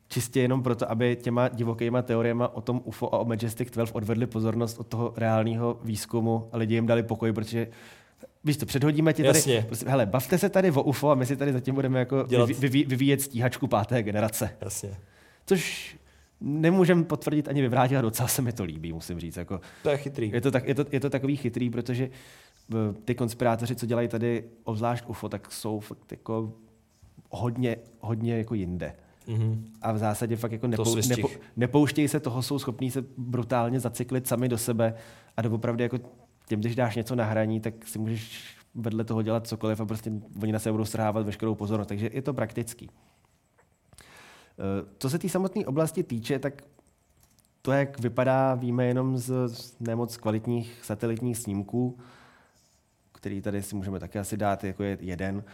[0.08, 4.26] čistě jenom proto, aby těma divokýma teoriema o tom UFO a o Majestic 12 odvedli
[4.26, 7.68] pozornost od toho reálného výzkumu a lidi jim dali pokoj, protože
[8.44, 9.64] Víš to, předhodíme ti tady, Jasně.
[9.66, 12.46] prostě, hele, bavte se tady o UFO a my si tady zatím budeme jako Dělat-
[12.48, 14.50] vyví, vyví, vyvíjet stíhačku páté generace.
[14.60, 14.96] Jasně.
[15.46, 15.96] Což
[16.40, 19.36] nemůžem potvrdit ani vyvrátit a docela se mi to líbí, musím říct.
[19.36, 20.30] Jako, To je chytrý.
[20.34, 22.04] je, to tak, je, to, je to takový chytrý, protože
[22.72, 26.52] eh, ty konspirátoři, co dělají tady obzvlášť UFO, tak jsou fakt jako
[27.30, 28.94] hodně, hodně jako jinde.
[29.26, 29.64] Mhm.
[29.82, 31.16] A v zásadě fakt jako nepou, svistích.
[31.16, 34.94] nepo, nepouštějí se toho, jsou schopní se brutálně zacyklit sami do sebe
[35.36, 35.98] a doopravdy jako
[36.50, 40.12] těm, když dáš něco na hraní, tak si můžeš vedle toho dělat cokoliv a prostě
[40.42, 41.88] oni na sebe budou strhávat veškerou pozornost.
[41.88, 42.90] Takže je to praktický.
[42.90, 46.62] Eh, Co se té samotné oblasti týče, tak
[47.62, 51.98] to, jak vypadá, víme jenom z nemoc kvalitních satelitních snímků,
[53.12, 55.44] který tady si můžeme také asi dát, jako je jeden.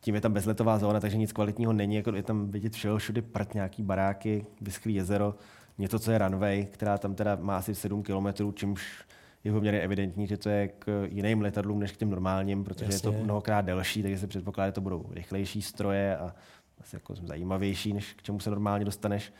[0.00, 3.22] Tím je tam bezletová zóna, takže nic kvalitního není, jako je tam vidět všeho, všude
[3.22, 5.34] prd, nějaký baráky, vyschlý jezero,
[5.78, 9.06] něco, co je runway, která tam teda má asi 7 kilometrů, čímž
[9.46, 13.00] je poměrně evidentní, že to je k jiným letadlům než k těm normálním, protože je
[13.00, 13.24] to Jasně.
[13.24, 16.34] mnohokrát delší, takže se předpokládá, že to budou rychlejší stroje a
[16.80, 19.32] asi jako zajímavější, než k čemu se normálně dostaneš.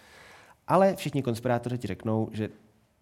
[0.69, 2.49] Ale všichni konspirátoři ti řeknou, že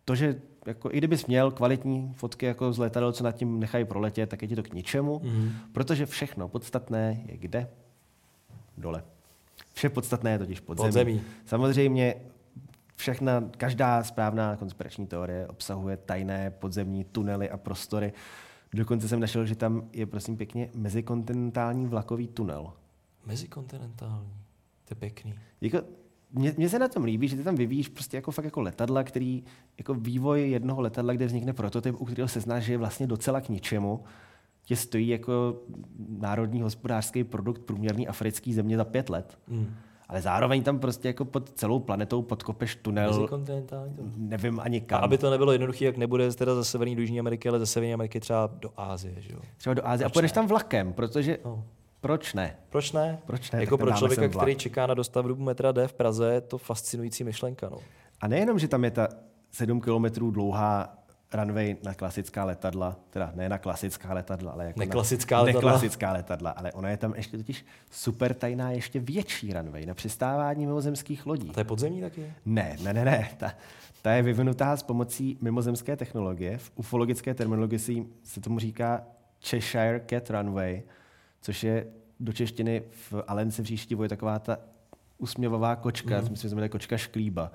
[0.05, 3.84] to, že jako, i kdybys měl kvalitní fotky jako z letadel, co nad tím nechají
[3.84, 5.52] proletět, tak je ti to k ničemu, Mhm.
[5.72, 7.68] protože všechno podstatné je kde?
[8.78, 9.02] Dole.
[9.74, 10.86] Vše podstatné je totiž podzemí.
[10.88, 11.22] Podzemí.
[11.46, 12.14] Samozřejmě
[12.97, 18.12] všechna, každá správná konspirační teorie obsahuje tajné podzemní tunely a prostory.
[18.74, 22.72] Dokonce jsem našel, že tam je prosím pěkně mezikontinentální vlakový tunel.
[23.26, 24.32] Mezikontinentální.
[24.84, 25.34] To je pěkný.
[25.61, 25.78] Jako,
[26.32, 29.05] mně, mně se na tom líbí, že ty tam vyvíjíš prostě jako fakt jako letadla,
[29.05, 29.45] který,
[29.78, 33.40] jako vývoj jednoho letadla, kde vznikne prototyp, u kterého se zná, že je vlastně docela
[33.40, 34.05] k ničemu,
[34.64, 35.62] tě stojí jako
[36.09, 39.38] národní hospodářský produkt průměrný africký země za pět let.
[39.49, 39.74] Mm.
[40.09, 43.28] Ale zároveň tam prostě jako pod celou planetou podkopeš tunel,
[44.16, 45.05] nevím ani A kam.
[45.05, 47.94] aby to nebylo jednoduché, jak nebude teda ze severní do Jižní Ameriky, ale ze severní
[47.94, 49.38] Ameriky třeba do Ázie, že jo?
[49.57, 50.07] Třeba do Ázie.
[50.07, 51.64] A půjdeš tam vlakem, protože No.
[52.00, 52.57] proč ne?
[52.70, 53.18] Proč ne?
[53.26, 53.61] Proč ne?
[53.61, 57.68] Jako pro člověka, který čeká na dostavbu metra D v Praze, je to fascinující myšlenka.
[57.68, 57.78] No.
[58.20, 59.09] A nejenom, že tam je ta
[59.50, 60.98] 7 kilometrů dlouhá
[61.35, 65.72] runway na klasická letadla, teda ne na klasická letadla, ale jako Neklasická na, letadla.
[65.72, 70.66] neklasická letadla, ale ona je tam ještě totiž super tajná, ještě větší runway na přistávání
[70.66, 71.51] mimozemských lodí.
[71.51, 72.32] A to je podzemní taky?
[72.45, 73.28] Ne, ne, ne, ne.
[73.37, 73.55] Ta,
[74.03, 76.59] ta je vyvinutá s pomocí mimozemské technologie.
[76.59, 79.03] V ufologické terminologii se tomu říká
[79.45, 80.82] Cheshire Cat Runway,
[81.41, 81.87] což je
[82.20, 84.59] do češtiny v Alence v Říšti je taková ta
[85.18, 86.20] usměvavá kočka, mm.
[86.20, 87.53] myslím, že se jmenuje kočka šklíba,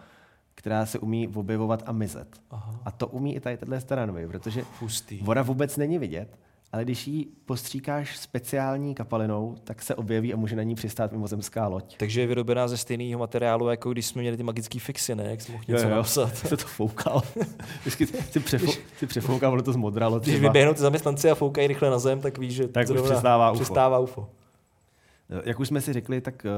[0.59, 2.27] která se umí objevovat a mizet.
[2.51, 2.79] Aha.
[2.85, 5.21] A to umí i tady tato runway, protože Hustý.
[5.25, 6.39] ona vůbec není vidět,
[6.71, 11.67] ale když ji postříkáš speciální kapalinou, tak se objeví a může na ní přistát mimozemská
[11.67, 11.97] loď.
[11.97, 15.23] Takže je vyrobená ze stejného materiálu, jako když jsme měli ty magické fixy, ne?
[15.23, 16.37] Jak jsem mohl něco napsat.
[16.47, 17.21] se to foukal.
[17.81, 20.49] Vždycky si, přefou, si přefoukal, ono to zmodralo Když třeba.
[20.49, 23.51] vyběhnou ty zaměstnanci a foukají rychle na zem, tak víš, že Tak už zrovna přistává
[23.51, 23.59] UFO.
[23.63, 24.29] přistává UFO.
[25.45, 26.49] Jak už jsme si řekli, tak eh,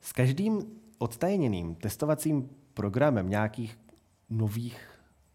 [0.00, 0.62] s každým
[0.98, 3.78] odtajněným testovacím programem nějakých
[4.30, 4.88] nových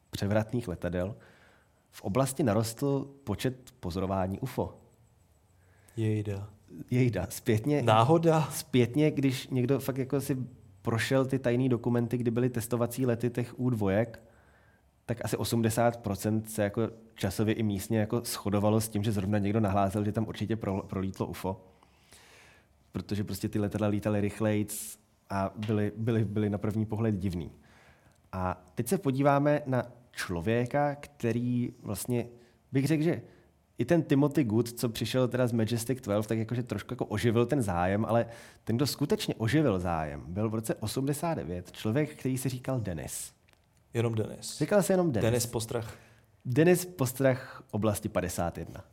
[0.10, 1.16] převratných letadel
[1.92, 4.78] v oblasti narostl počet pozorování UFO.
[5.98, 6.50] Jejda.
[6.92, 8.42] Jejda, zpětně, Náhoda.
[8.52, 10.38] zpětně, když někdo fakt jako si
[10.82, 14.06] prošel ty tajné dokumenty, kdy byly testovací lety těch U2,
[15.06, 19.60] tak asi 80% se jako časově i místně jako shodovalo s tím, že zrovna někdo
[19.60, 21.66] nahlásil, že tam určitě pro, prolítlo UFO.
[22.92, 24.68] Protože prostě ty letadla lítaly rychleji
[25.30, 27.52] a byly, byly, byly na první pohled divný.
[28.32, 32.28] A teď se podíváme na člověka, který vlastně,
[32.72, 33.22] bych řekl, že
[33.78, 37.46] i ten Timothy Good, co přišel teda z Majestic 12, tak jakože trošku jako oživil
[37.46, 38.26] ten zájem, ale
[38.64, 43.34] ten, kdo skutečně oživil zájem, byl v roce 89 člověk, který se říkal Dennis.
[43.94, 44.58] Jenom Denis.
[44.58, 45.26] Říkal se jenom Dennis.
[45.26, 45.94] Denis Postrach.
[46.46, 48.84] Denis Postrach oblasti 51.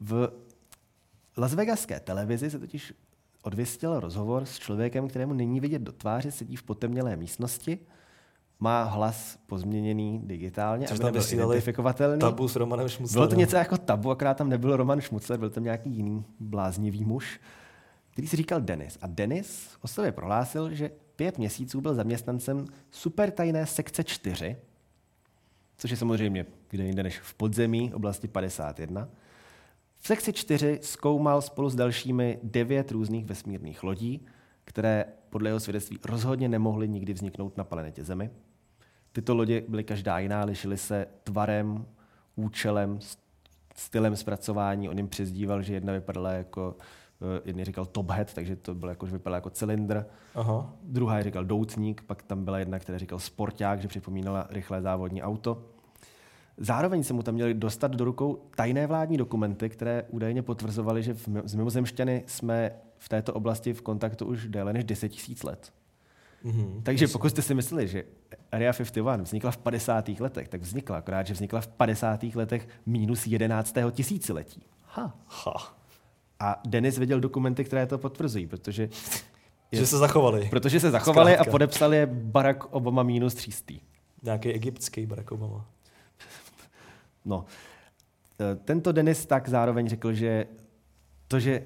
[0.00, 0.32] V
[1.36, 2.94] Las Vegaské televizi se totiž
[3.42, 7.78] odvystěl rozhovor s člověkem, kterému není vidět do tváře, sedí v potemnělé místnosti,
[8.60, 12.18] má hlas pozměněný digitálně, Což aby nebyl identifikovatelný.
[12.18, 13.20] Tabu s Romanem Šmuclerem.
[13.20, 17.04] Bylo to něco jako tabu, akorát tam nebyl Roman Šmucler, byl tam nějaký jiný bláznivý
[17.04, 17.40] muž,
[18.10, 18.98] který si říkal Denis.
[19.02, 24.56] A Denis o sobě prohlásil, že pět měsíců byl zaměstnancem super tajné sekce 4,
[25.76, 29.08] což je samozřejmě kde jinde než v podzemí oblasti 51.
[30.00, 34.26] V sekci 4 zkoumal spolu s dalšími devět různých vesmírných lodí,
[34.64, 38.30] které podle jeho svědectví rozhodně nemohly nikdy vzniknout na planetě Zemi.
[39.12, 41.86] Tyto lodě byly každá jiná, lišily se tvarem,
[42.36, 42.98] účelem,
[43.76, 44.88] stylem zpracování.
[44.88, 46.76] On jim přezdíval, že jedna vypadala jako,
[47.20, 50.06] eh, jedný říkal top hat, takže to bylo jako, že vypadala jako cylindr.
[50.34, 50.74] Aha.
[50.82, 55.22] Druhá je říkal doutník, pak tam byla jedna, která říkal sporták, že připomínala rychlé závodní
[55.22, 55.64] auto.
[56.56, 61.14] Zároveň se mu tam měli dostat do rukou tajné vládní dokumenty, které údajně potvrzovaly, že
[61.14, 65.42] v mi- s mimozemšťany jsme v této oblasti v kontaktu už déle než 10 tisíc
[65.42, 65.72] let.
[66.44, 66.80] Mhm.
[66.82, 68.04] Takže pokud jste si mysleli, že
[68.52, 70.20] Area 51 vznikla v 50.
[70.20, 72.36] letech, tak vznikla, akorát, že vznikla v 50.
[72.36, 73.74] letech minus 11.
[73.90, 74.62] tisíciletí.
[74.86, 75.16] Ha.
[75.26, 75.76] Ha.
[76.40, 78.88] A Denis viděl dokumenty, které to potvrzují, protože,
[79.72, 80.48] Že se zachovali.
[80.50, 81.50] protože se zachovali Zkrátka.
[81.50, 83.80] a podepsali je Barack Obama minus třístý.
[84.22, 85.66] Nějaký egyptský Barack Obama.
[87.24, 87.44] No.
[88.40, 90.46] E, Tento Denis tak zároveň řekl, že
[91.28, 91.62] to, že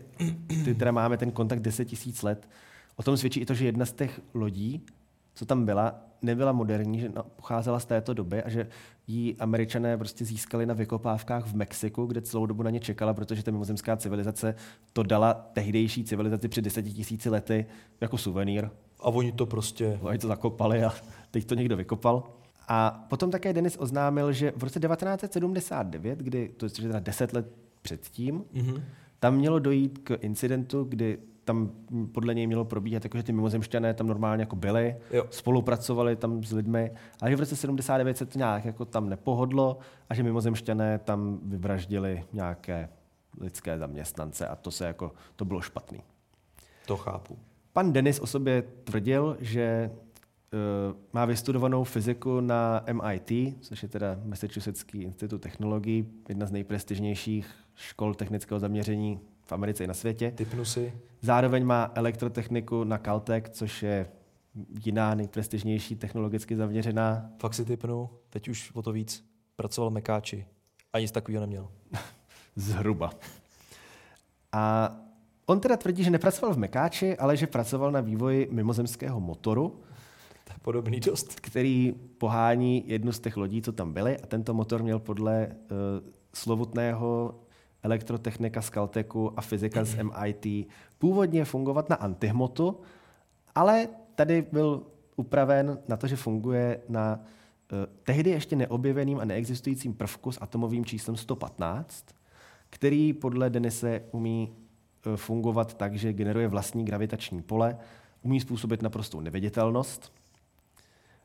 [0.65, 2.49] ty teda máme ten kontakt 10 tisíc let,
[2.97, 4.87] o tom svědčí i to, že jedna z těch lodí,
[5.35, 8.67] co tam byla, nebyla moderní, že pocházela z této doby a že
[9.07, 13.43] ji američané prostě získali na vykopávkách v Mexiku, kde celou dobu na ně čekala, protože
[13.43, 14.55] ta mimozemská civilizace
[14.93, 17.67] to dala tehdejší civilizaci před deseti tisíci lety
[18.01, 18.69] jako suvenýr.
[19.01, 19.99] A oni to prostě...
[20.03, 20.95] Oni to zakopali a
[21.31, 22.23] teď to někdo vykopal.
[22.69, 27.47] A potom také Denis oznámil, že v roce 1979, kdy, to je teda 10 let
[27.83, 28.83] předtím, Mhm.
[29.21, 31.71] tam mělo dojít k incidentu, kdy tam
[32.13, 35.25] podle něj mělo probíhat, jako, že ty mimozemšťané tam normálně jako byli, Jo.
[35.31, 36.91] spolupracovali tam s lidmi,
[37.21, 41.39] ale že v roce 79 se to nějak jako tam nepohodlo a že mimozemšťané tam
[41.43, 42.89] vyvraždili nějaké
[43.41, 46.01] lidské zaměstnance a to se jako, to bylo špatný.
[46.87, 47.39] To chápu.
[47.73, 49.91] Pan Denis o sobě tvrdil, že
[51.13, 58.15] má vystudovanou fyziku na MIT, což je teda Massachusettský institut technologií, jedna z nejprestižnějších škol
[58.15, 60.31] technického zaměření v Americe i na světě.
[60.31, 60.93] Typnu si.
[61.21, 64.07] Zároveň má elektrotechniku na Caltech, což je
[64.85, 67.31] jiná nejprestižnější technologicky zaměřená.
[67.39, 69.25] Fakt si typnu, teď už o to víc.
[69.57, 70.47] Pracoval v Mekáči
[70.93, 71.69] a nic takového neměl.
[72.57, 73.11] Zhruba.
[74.53, 74.95] A
[75.47, 79.81] on teda tvrdí, že nepracoval v Mekáči, ale že pracoval na vývoji mimozemského motoru,
[80.49, 81.41] To je podobný dost.
[81.41, 84.19] který pohání jednu z těch lodí, co tam byly.
[84.19, 85.57] A tento motor měl podle uh,
[86.35, 87.35] slovutného
[87.83, 90.69] elektrotechnika z Caltechu a fyzika z MIT
[90.99, 92.81] původně fungovat na antihmotu,
[93.55, 94.83] ale tady byl
[95.17, 97.21] upraven na to, že funguje na
[97.73, 102.07] uh, tehdy ještě neobjeveným a neexistujícím prvku s atomovým číslem 115,
[102.71, 104.53] který podle Denise umí
[105.07, 107.79] uh, fungovat tak, že generuje vlastní gravitační pole,
[108.23, 110.13] umí způsobit naprostou neviditelnost,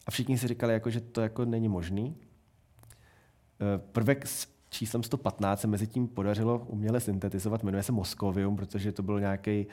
[0.06, 2.16] a všichni si říkali, jako, že to jako není možný.
[3.62, 8.92] Eh, Prvek s číslem 115 se mezi tím podařilo uměle syntetizovat, jmenuje se Moskovium, protože
[8.92, 9.68] to byl nějaký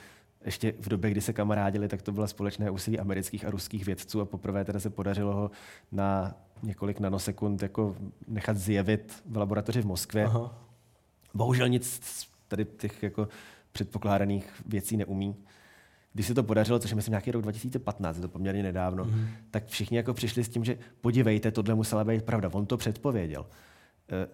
[0.45, 4.21] ještě v době, kdy se kamarádili, tak to bylo společné úsilí amerických a ruských vědců
[4.21, 5.51] a poprvé teda se podařilo ho
[5.93, 7.97] na několik nanosekund jako
[8.29, 10.25] nechat zjevit v laboratoři v Moskvě.
[10.25, 10.63] Aha.
[11.35, 12.01] Bohužel nic
[12.49, 13.29] tady těch jako
[13.73, 15.37] předpokládaných věcí neumí.
[16.17, 19.27] Když se to podařilo, což je myslím nějaký rok 2015, je to poměrně nedávno, mm.
[19.51, 22.51] tak všichni jako přišli s tím, že podívejte, tohle musela být pravda.
[22.53, 23.47] On to předpověděl.
[24.13, 24.29] E,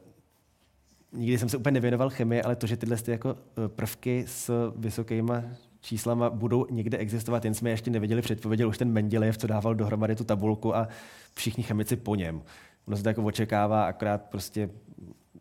[1.12, 4.72] nikdy jsem se úplně nevěnoval chemii, ale to, že tyhle ty jako eh, prvky s
[4.76, 5.42] vysokýma
[5.80, 9.74] číslama budou někde existovat, jen jsme je ještě nevěděli, předpověděl už ten Mendelejev, co dával
[9.74, 10.88] dohromady tu tabulku a
[11.34, 12.42] všichni chemici po něm.
[12.86, 14.70] Ono se to jako očekává, akorát prostě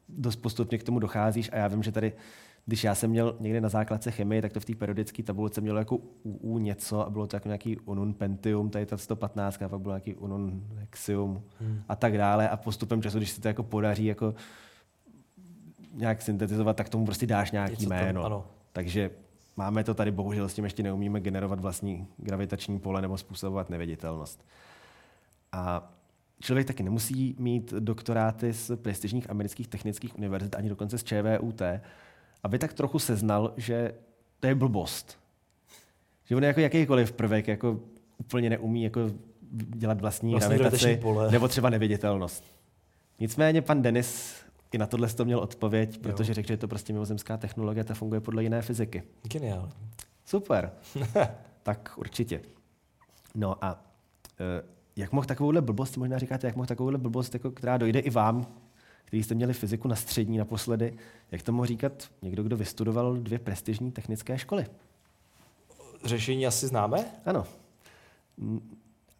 [0.09, 2.13] dost postupně k tomu docházíš a já vím, že tady,
[2.65, 5.79] když já jsem měl někde na základce chemii, tak to v té periodické tabulce mělo
[5.79, 9.81] jako UU něco a bylo to jako nějaký unun pentium, tady ta 115, a pak
[9.81, 11.81] bylo nějaký unun hexium hmm.
[11.89, 14.35] a tak dále a postupem času, když se to jako podaří jako
[15.93, 18.23] nějak syntetizovat, tak tomu prostě dáš nějaký tam, jméno.
[18.23, 18.45] ano.
[18.73, 19.11] Takže
[19.57, 24.45] máme to tady, bohužel s tím ještě neumíme generovat vlastní gravitační pole nebo způsobovat neviditelnost.
[25.51, 25.93] A
[26.39, 31.61] člověk taky nemusí mít doktoráty z prestižních amerických technických univerzit, ani dokonce z ČVUT,
[32.43, 33.93] aby tak trochu seznal, že
[34.39, 35.19] to je blbost.
[36.25, 37.79] Že on jako jakýkoliv prvek jako
[38.17, 39.01] úplně neumí jako
[39.51, 41.31] dělat vlastní Vlastní gravitaci, pole.
[41.31, 42.43] nebo třeba neviditelnost.
[43.19, 44.35] Nicméně pan Denis
[44.71, 47.93] i na tohle to měl odpověď, protože řekl, že je to prostě mimozemská technologie, ta
[47.93, 49.03] funguje podle jiné fyziky.
[49.23, 49.71] Geniální.
[50.25, 50.71] Super.
[51.63, 52.41] tak určitě.
[53.35, 53.83] No a
[54.39, 54.63] e,
[54.95, 58.47] jak mohl takovouhle blbost, možná říkáte, jak mohl takovouhle blbost, jako, která dojde i vám,
[59.11, 60.93] který jste měli fyziku na střední naposledy,
[61.31, 64.65] jak to mohl říkat někdo, kdo vystudoval dvě prestižní technické školy?
[66.03, 67.05] Řešení asi známe?
[67.25, 67.45] Ano.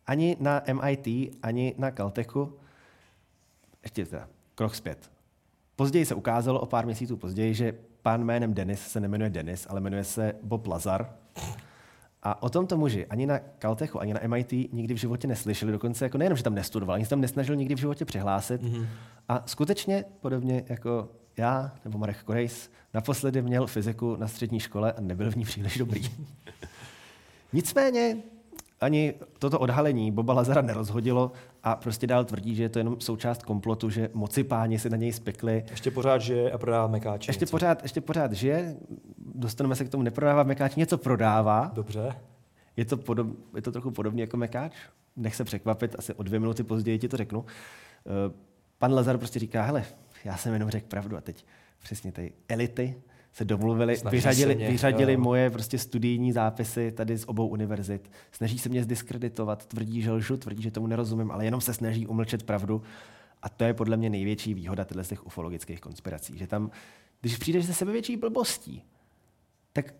[0.07, 2.53] Ani na MIT, ani na Caltechu,
[3.83, 5.11] ještě teda, krok zpět.
[5.75, 9.81] Později se ukázalo, o pár měsíců později, že pán jménem Denis se nemenuje Denis, ale
[9.81, 11.15] jmenuje se Bob Lazar.
[12.23, 15.71] A o tomto muži ani na Caltechu, ani na MIT nikdy v životě neslyšeli.
[15.71, 18.61] Dokonce jako nejenom, že tam nestudoval, ani se tam nesnažil nikdy v životě přihlásit.
[18.61, 18.87] Mm-hmm.
[19.31, 25.01] A skutečně, podobně jako já nebo Marek Korejs, naposledy měl fyziku na střední škole a
[25.01, 26.01] nebyl v ní příliš dobrý.
[27.53, 28.17] Nicméně
[28.81, 31.31] ani toto odhalení Boba Lazara nerozhodilo
[31.63, 34.97] a prostě dál tvrdí, že je to jenom součást komplotu, že moci páni si na
[34.97, 35.63] něj spekli.
[35.69, 37.29] Ještě pořád žije a prodává mekáče.
[37.29, 37.51] Ještě něco.
[37.51, 38.77] pořád, ještě pořád žije,
[39.35, 41.71] dostaneme se k tomu, neprodává mekáč, něco prodává.
[41.73, 42.15] Dobře.
[42.77, 44.73] Je to, podob, je to trochu podobně jako mekáč?
[45.15, 47.45] Nech se překvapit, asi o dvě minuty později ti to řeknu.
[48.81, 49.83] Pan Lazar prostě říká, hele,
[50.25, 51.45] já jsem jenom řekl pravdu a teď
[51.83, 52.95] přesně ty elity
[53.33, 55.19] se domluvili, Snaží vyřadili, se mě, vyřadili jo.
[55.19, 58.11] moje prostě studijní zápisy tady z obou univerzit.
[58.31, 62.07] Snaží se mě zdiskreditovat, tvrdí, že lžu, tvrdí, že tomu nerozumím, ale jenom se snaží
[62.07, 62.81] umlčet pravdu.
[63.41, 66.71] A to je podle mě největší výhoda těchto těch ufologických konspirací, že tam,
[67.21, 68.83] když přijdeš ze sebevětší blbostí,
[69.73, 69.93] tak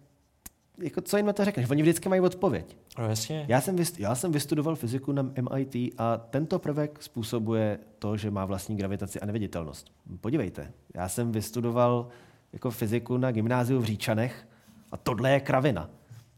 [0.82, 1.70] jako co jim na to řekneš?
[1.70, 2.78] Oni vždycky mají odpověď.
[3.00, 3.46] No jasně.
[3.48, 8.46] Já jsem, já jsem vystudoval fyziku na MIT a tento prvek způsobuje to, že má
[8.46, 9.92] vlastní gravitaci a neviditelnost.
[10.22, 12.08] Podívejte, já jsem vystudoval
[12.54, 14.48] jako fyziku na gymnáziu v Říčanech
[14.92, 15.90] a tohle je kravina.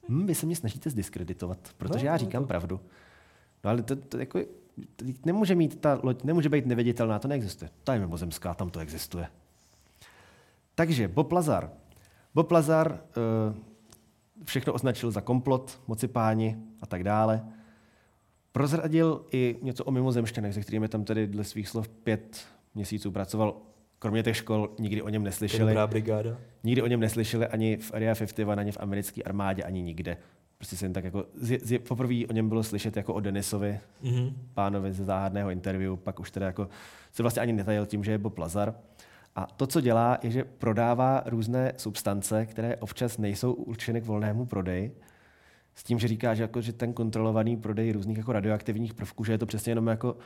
[0.09, 2.79] Hm, vy se mě snažíte zdiskreditovat, protože No, já no, říkám to- pravdu.
[3.63, 4.39] No ale to, to jako,
[4.95, 7.69] to nemůže mít ta loď, nemůže být neviditelná, to neexistuje.
[7.83, 9.27] Ta je mimozemská, tam to existuje.
[10.75, 11.71] Takže Bob Lazar.
[12.35, 12.99] Bob Lazar
[13.49, 13.55] uh,
[14.43, 17.41] všechno označil za komplot, moci páni a tak dále.
[18.51, 23.55] Prozradil i něco o mimozemštěnech, se kterými tam tedy dle svých slov pět měsíců pracoval.
[23.99, 25.71] Kromě těch škol nikdy o něm neslyšeli.
[25.71, 26.37] dobrá brigáda.
[26.63, 30.17] Nikdy o něm neslyšeli ani v Area 51, ani v americké armádě, ani nikde.
[30.57, 33.79] Prostě se jen tak jako, z, z, poprvé o něm bylo slyšet jako o Denisovi,
[34.03, 34.35] Mhm.
[34.53, 36.69] pánovi ze záhadného interview, pak už teda jako
[37.11, 38.75] se vlastně ani netajil tím, že je Bob Lazar.
[39.35, 44.45] A to, co dělá, je, že prodává různé substance, které občas nejsou určeny k volnému
[44.45, 44.95] prodeji,
[45.75, 49.31] s tím, že říká, že, jako, že ten kontrolovaný prodej různých jako radioaktivních prvků, že
[49.31, 50.17] je to přesně jenom jako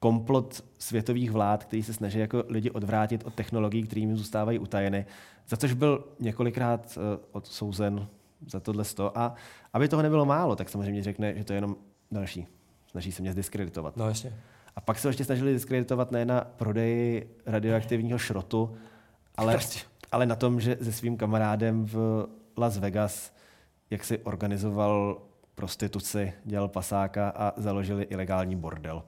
[0.00, 5.06] komplot světových vlád, který se snaží jako lidi odvrátit od technologií, které jim zůstávají utajeny,
[5.48, 7.02] za což byl několikrát uh,
[7.32, 8.08] odsouzen
[8.46, 9.18] za tohle sto.
[9.18, 9.34] A
[9.72, 11.76] aby toho nebylo málo, tak samozřejmě řekne, že to je jenom
[12.10, 12.46] další.
[12.86, 13.96] Snaží se mě zdiskreditovat.
[13.96, 14.32] No jasně.
[14.78, 18.76] A pak se ještě snažili diskreditovat ne na prodeji radioaktivního šrotu,
[19.36, 19.58] ale,
[20.12, 22.26] ale na tom, že se svým kamarádem v
[22.56, 23.32] Las Vegas
[23.90, 25.20] jak si organizoval
[25.54, 29.02] prostituci, dělal pasáka a založili ilegální bordel.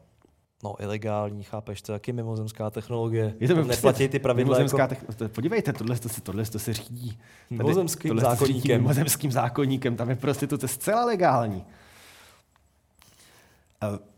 [0.65, 3.35] No, ilegální, chápeš, to je taky mimozemská technologie.
[3.41, 4.59] Je to Tam neplatí ty pravidla.
[4.59, 4.95] Mimozemská Jako...
[4.95, 7.09] techn- podívejte, tohle, to se, tohle to se řídí.
[7.09, 8.81] Tady- Mimozemským tohle to se řídí zákoníkem.
[8.81, 11.65] Mimozemským zákonníkem, tam je prostituce zcela legální.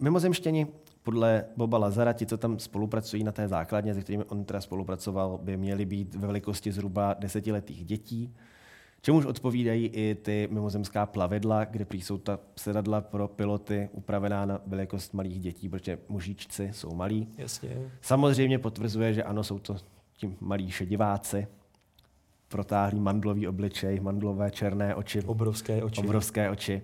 [0.01, 0.67] Mimozemštěni
[1.03, 5.39] podle Boba Lazara, ti, co tam spolupracují na té základně, se kterými on teda spolupracoval,
[5.43, 8.35] by měli být ve velikosti zhruba desetiletých dětí,
[9.03, 14.61] čemuž odpovídají i ty mimozemská plavidla, kde prý jsou ta sedadla pro piloty upravená na
[14.67, 17.29] velikost malých dětí, protože mužičci jsou malí.
[17.39, 17.71] Jasně.
[18.01, 19.77] Samozřejmě potvrzuje, že ano, jsou to
[20.17, 21.47] ti malí šediváci,
[22.49, 26.01] protáhlý mandlový obličej, mandlové černé oči, Obrovské oči.
[26.01, 26.83] obrovské oči.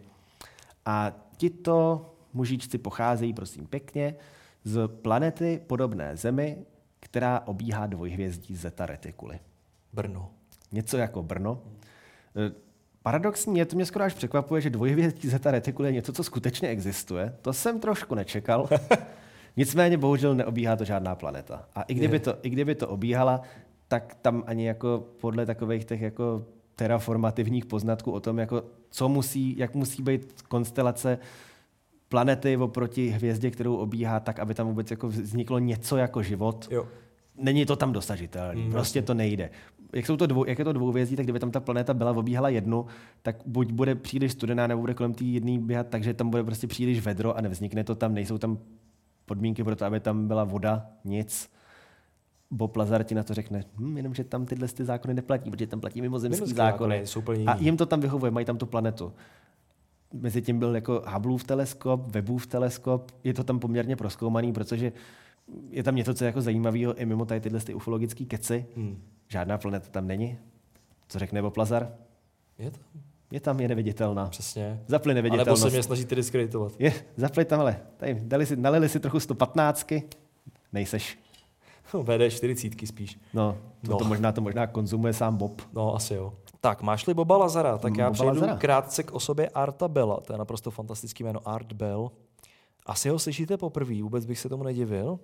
[0.87, 4.15] A tito mužičci pocházejí, prosím pěkně,
[4.65, 6.59] z planety podobné Zemi,
[7.01, 9.39] která obíhá dvojhvězdí Zeta Reticuli.
[9.93, 10.31] Brno.
[10.73, 11.63] Něco jako Brno.
[12.37, 12.69] E,
[13.03, 16.69] Paradoxní je, to mě skoro až překvapuje, že dvojhvězdí Zeta Reticuli je něco, co skutečně
[16.69, 17.35] existuje.
[17.43, 18.69] To jsem trošku nečekal.
[19.57, 21.69] Nicméně bohužel neobíhá to žádná planeta.
[21.75, 23.43] A i kdyby to, i kdyby to obíhala,
[23.89, 26.45] tak tam ani jako podle takových těch jako
[26.77, 31.19] terraformativních poznatků o tom, jako co musí, jak musí být konstelace
[32.09, 36.87] planety oproti hvězdě, kterou obíhá, tak aby tam vůbec jako vzniklo něco jako život, Jo.
[37.37, 38.55] není to tam dosažitelné.
[38.63, 39.51] Mm, prostě to nejde.
[39.95, 42.49] Jak, jsou to dvou, jak je to dvouvězdí, tak kdyby tam ta planeta byla, obíhala
[42.49, 42.87] jednu,
[43.23, 46.67] tak buď bude příliš studená, nebo bude kolem té jedné běhat, takže tam bude prostě
[46.67, 48.59] příliš vedro a nevznikne to tam, nejsou tam
[49.27, 51.51] podmínky pro to, aby tam byla voda, nic.
[52.51, 55.67] Bob Lazar ti na to řekne, hm, jenom, že tam tyhle ty zákony neplatí, protože
[55.67, 56.95] tam platí mimozemský Mimozemský zákony.
[56.97, 59.13] zákony A jim to tam vyhovuje, mají tam tu planetu.
[60.13, 64.93] Mezi tím byl jako Hubbleův teleskop, Webův teleskop, je to tam poměrně proskoumaný, protože
[65.71, 68.67] je tam něco, co je jako zajímavého i mimo tady tyhle ty ufologické keci.
[68.77, 69.03] Hmm.
[69.29, 70.39] Žádná planeta tam není.
[71.09, 71.93] Co řekne Bob Lazar?
[72.59, 72.79] Je to?
[73.31, 74.27] Je tam, je neviditelná.
[74.27, 74.81] Přesně.
[74.87, 75.63] Zapli nebo neviditelnost.
[75.63, 76.73] se mě snažíte diskreditovat.
[76.79, 79.87] Je, zapli tam, ale tady dali si, nalili si trochu 115,
[80.73, 81.19] nejseš.
[82.03, 83.21] VD 40 spíš.
[83.35, 83.57] No,
[83.87, 83.99] to, No.
[83.99, 85.63] to, možná, to možná konzumuje sám Bob.
[85.73, 86.33] No, asi jo.
[86.61, 88.57] Tak, máš-li Boba Lazara, tak já Boba přejdu Lazara.
[88.57, 90.21] krátce k osobě Arta Bella.
[90.21, 92.11] To je naprosto fantastický jméno Art Bell.
[92.87, 95.19] Asi ho slyšíte poprvé, vůbec bych se tomu nedivil.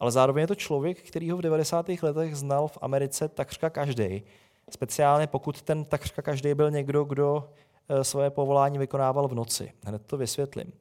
[0.00, 1.88] Ale zároveň je to člověk, který ho v 90.
[2.02, 4.22] letech znal v Americe takřka každý.
[4.70, 7.50] Speciálně pokud ten takřka každý byl někdo, kdo
[7.88, 9.72] eh, své povolání vykonával v noci.
[9.84, 10.72] Hned to vysvětlím.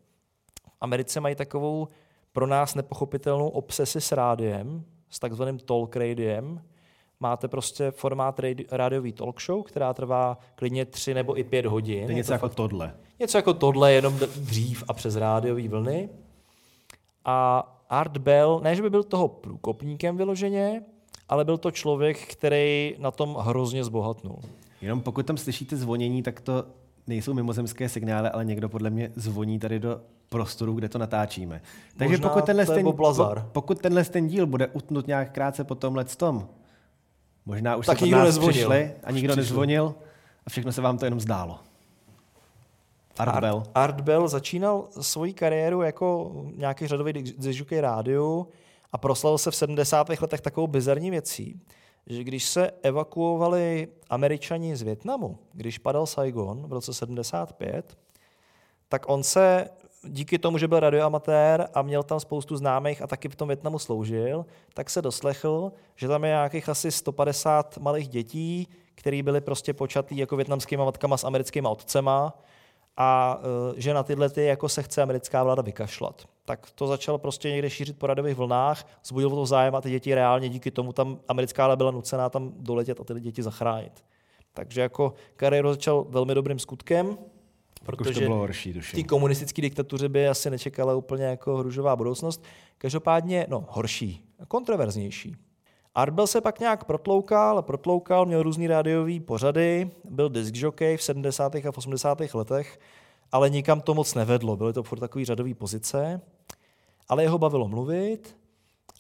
[0.68, 1.88] V Americe mají takovou
[2.32, 6.62] pro nás nepochopitelnou obsesi s rádiem, s takzvaným talk radiem.
[7.20, 12.06] Máte prostě formát radi- rádiový talk show, která trvá klidně tři nebo i pět hodin.
[12.06, 12.94] To je něco to jako tohle.
[13.20, 16.10] Něco jako tohle, jenom dřív a přes rádiové vlny.
[17.26, 20.84] A Art Bell, ne, že by byl toho průkopníkem vyloženě,
[21.30, 24.40] ale byl to člověk, který na tom hrozně zbohatnul.
[24.82, 26.66] Jenom pokud tam slyšíte zvonění, tak to
[27.08, 31.62] nejsou mimozemské signály, ale někdo podle mě zvoní tady do prostoru, kde to natáčíme.
[31.98, 32.94] Takže Možná pokud tenhle, ten,
[33.52, 36.48] pokud tenhle ten díl bude utnut nějak krátce po tomhle tom,
[37.48, 38.52] možná už Tak se nikdo nezvonil.
[38.54, 39.42] přišli a nikdo Přišli.
[39.44, 39.96] nezvonil
[40.46, 41.60] a všechno se vám to jenom zdálo.
[43.18, 43.64] Art Bell.
[43.76, 48.48] Art Bell začínal svoji kariéru jako nějaký řadový dižukej rádiu
[48.92, 50.10] a proslavil se v 70.
[50.22, 51.62] letech takovou bizarní věcí,
[52.08, 57.98] že když se evakuovali američani z Větnamu, když padal Saigon v roce 75,
[58.90, 59.70] tak on se
[60.08, 63.80] díky tomu, že byl radioamatér a měl tam spoustu známých a taky v tom Větnamu
[63.80, 69.74] sloužil, tak se doslechl, že tam je nějakých asi 150 malých dětí, který byly prostě
[69.74, 72.34] počatý jako větnamskýma matkama s americkýma otcema
[72.98, 73.40] a
[73.78, 76.26] e, že na tyhle ty jako se chce americká vláda vykašlat.
[76.46, 80.16] Tak to začal prostě někde šířit po radových vlnách, zbudil to zájem a ty děti
[80.16, 84.06] reálně díky tomu tam americká vláda byla nucená tam doletět a ty děti zachránit.
[84.54, 87.18] Takže jako kariéru začal velmi dobrým skutkem,
[87.88, 89.06] Protože to bylo horší, v té tuším.
[89.06, 92.44] komunistické diktatuře by asi nečekala úplně jako hružová budoucnost.
[92.78, 95.36] Každopádně, no, horší, kontroverznější.
[95.96, 101.56] Arbel se pak nějak protloukal, protloukal, měl různý rádiový pořady, byl disc jockey v 70.
[101.56, 102.22] a v 80.
[102.34, 102.80] letech,
[103.32, 106.22] ale nikam to moc nevedlo, byly to furt takový řadový pozice,
[107.10, 108.38] ale jeho bavilo mluvit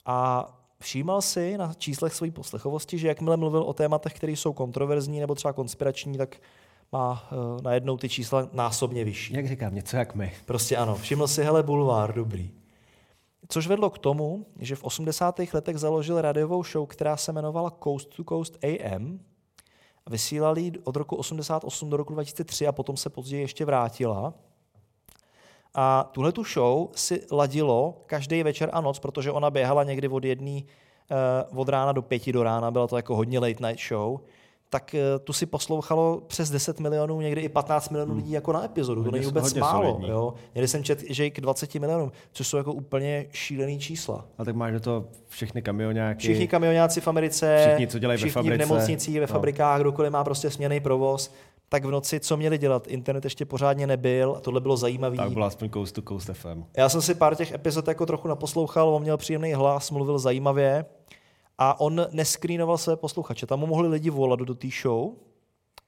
[0.06, 0.48] a
[0.80, 5.36] všímal si na číslech své poslechovosti, že jakmile mluvil o tématech, které jsou kontroverzní nebo
[5.36, 6.38] třeba konspirační, tak
[6.92, 9.34] má uh, najednou ty čísla násobně vyšší.
[9.34, 10.34] Jak říkám, něco jak my.
[10.46, 12.52] Prostě ano, všiml si, hele, bulvár, dobrý.
[13.50, 15.40] Což vedlo k tomu, že v 80.
[15.54, 19.20] letech založil radiovou show, která se jmenovala Coast to Coast AM.
[20.10, 24.34] Vysílali od roku 88 do roku 2003 a potom se později ještě vrátila.
[25.74, 30.24] A tuhle tu show si ladilo každý večer a noc, protože ona běhala někdy od
[30.24, 30.62] jedné
[31.52, 34.20] uh, od rána do pěti do rána, byla to jako hodně late night show
[34.70, 38.22] tak uh, tu si poslouchalo přes 10 milionů, někdy i 15 milionů hmm.
[38.22, 39.02] lidí jako na epizodu.
[39.02, 40.02] Hodně, to není vůbec málo.
[40.08, 40.34] Jo?
[40.56, 44.26] Někdy jsem čet, že i k 20 milionům, což jsou jako úplně šílený čísla.
[44.38, 46.20] A tak máš do toho všechny kamionáky.
[46.20, 48.66] Všichni kamionáci v Americe, všichni, co dělají všichni ve fabrice.
[48.66, 49.28] v nemocnicích, ve no.
[49.28, 51.34] fabrikách, kdokoliv má prostě směný provoz,
[51.70, 52.88] tak v noci co měli dělat?
[52.88, 55.18] Internet ještě pořádně nebyl a tohle bylo zajímavé.
[55.18, 56.64] Tak bylo aspoň Coast to Coast FM.
[56.78, 60.86] Já jsem si pár těch epizod jako trochu naposlouchal, on měl příjemný hlas, mluvil zajímavě
[61.58, 63.46] a on neskrýnoval své posluchače.
[63.46, 65.12] Tam mu mohli lidi volat do té show,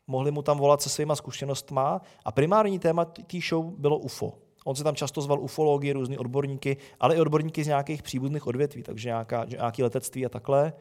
[0.08, 4.34] mohli mu tam volat se svýma zkušenostma a primární téma té show bylo UFO.
[4.66, 8.84] On se tam často zval ufology, různý odborníky, ale i odborníky z nějakých příbuzných odvětví,
[8.84, 10.74] takže nějaká, nějaký letectví a takhle.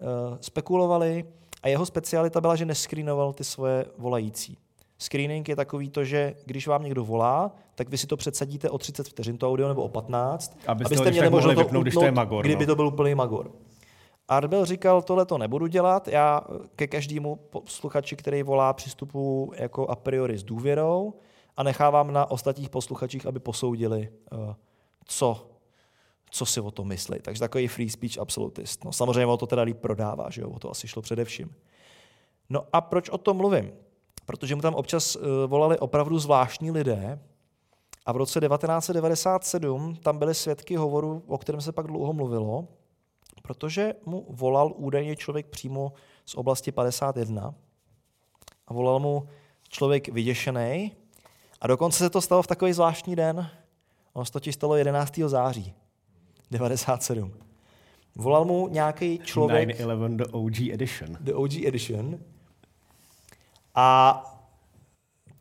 [0.00, 1.24] Uh, spekulovali
[1.62, 4.58] a jeho specialita byla, že neskrýnoval ty svoje volající.
[4.98, 8.78] Screening je takový to, že když vám někdo volá, tak vy si to předsadíte o
[8.78, 12.04] 30 vteřin to audio nebo o 15, abyste, abyste měli možnost to vypnout, když to
[12.04, 12.44] je magor.
[12.44, 12.72] Kdyby no.
[12.72, 13.50] to byl úplný magor.
[14.28, 16.40] Arbel říkal, tohle to nebudu dělat, já
[16.76, 21.14] ke každému posluchači, který volá, přistupu jako a priori s důvěrou
[21.56, 24.54] a nechávám na ostatních posluchačích, aby posoudili, eh,
[25.04, 25.50] co,
[26.30, 27.18] co si o tom myslí.
[27.22, 28.84] Takže takový free speech absolutist.
[28.84, 30.50] No, samozřejmě o to teda líp prodává, že jo?
[30.50, 31.54] o to asi šlo především.
[32.50, 33.72] No a proč o tom mluvím?
[34.26, 37.20] Protože mu tam občas uh, volali opravdu zvláštní lidé
[38.06, 42.68] a v roce 1997 tam byly svědky hovoru, o kterém se pak dlouho mluvilo,
[43.48, 45.92] protože mu volal údajně člověk přímo
[46.26, 47.54] z oblasti 51
[48.66, 49.28] a volal mu
[49.68, 50.92] člověk vyděšený
[51.60, 53.50] a dokonce se to stalo v takový zvláštní den.
[54.12, 55.18] On se totiž stalo 11.
[55.26, 55.74] září
[56.50, 57.32] 97.
[58.16, 59.68] Volal mu nějaký člověk...
[59.68, 61.16] 9-11 The OG Edition.
[61.20, 62.18] The OG Edition.
[63.74, 64.22] A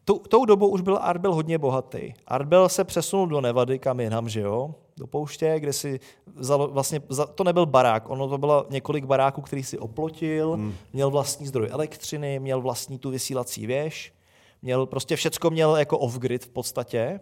[0.05, 2.13] tu, tou dobou už byl Arbel hodně bohatý.
[2.27, 4.75] Arbel se přesunul do Nevady, kam jinam, že jo?
[4.97, 5.99] Do pouště, kde si
[6.35, 7.01] vzal, vlastně,
[7.35, 10.73] to nebyl barák, ono to bylo několik baráků, který si oplotil, hmm.
[10.93, 14.13] měl vlastní zdroj elektřiny, měl vlastní tu vysílací věž,
[14.61, 17.19] měl prostě všecko měl jako off-grid v podstatě.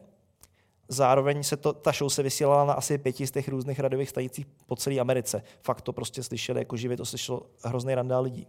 [0.87, 4.45] Zároveň se to, ta show se vysílala na asi pěti z těch různých radiových stanicích
[4.65, 5.43] po celé Americe.
[5.61, 8.47] Fakt to prostě slyšeli jako živě, to slyšelo hrozný randál lidí.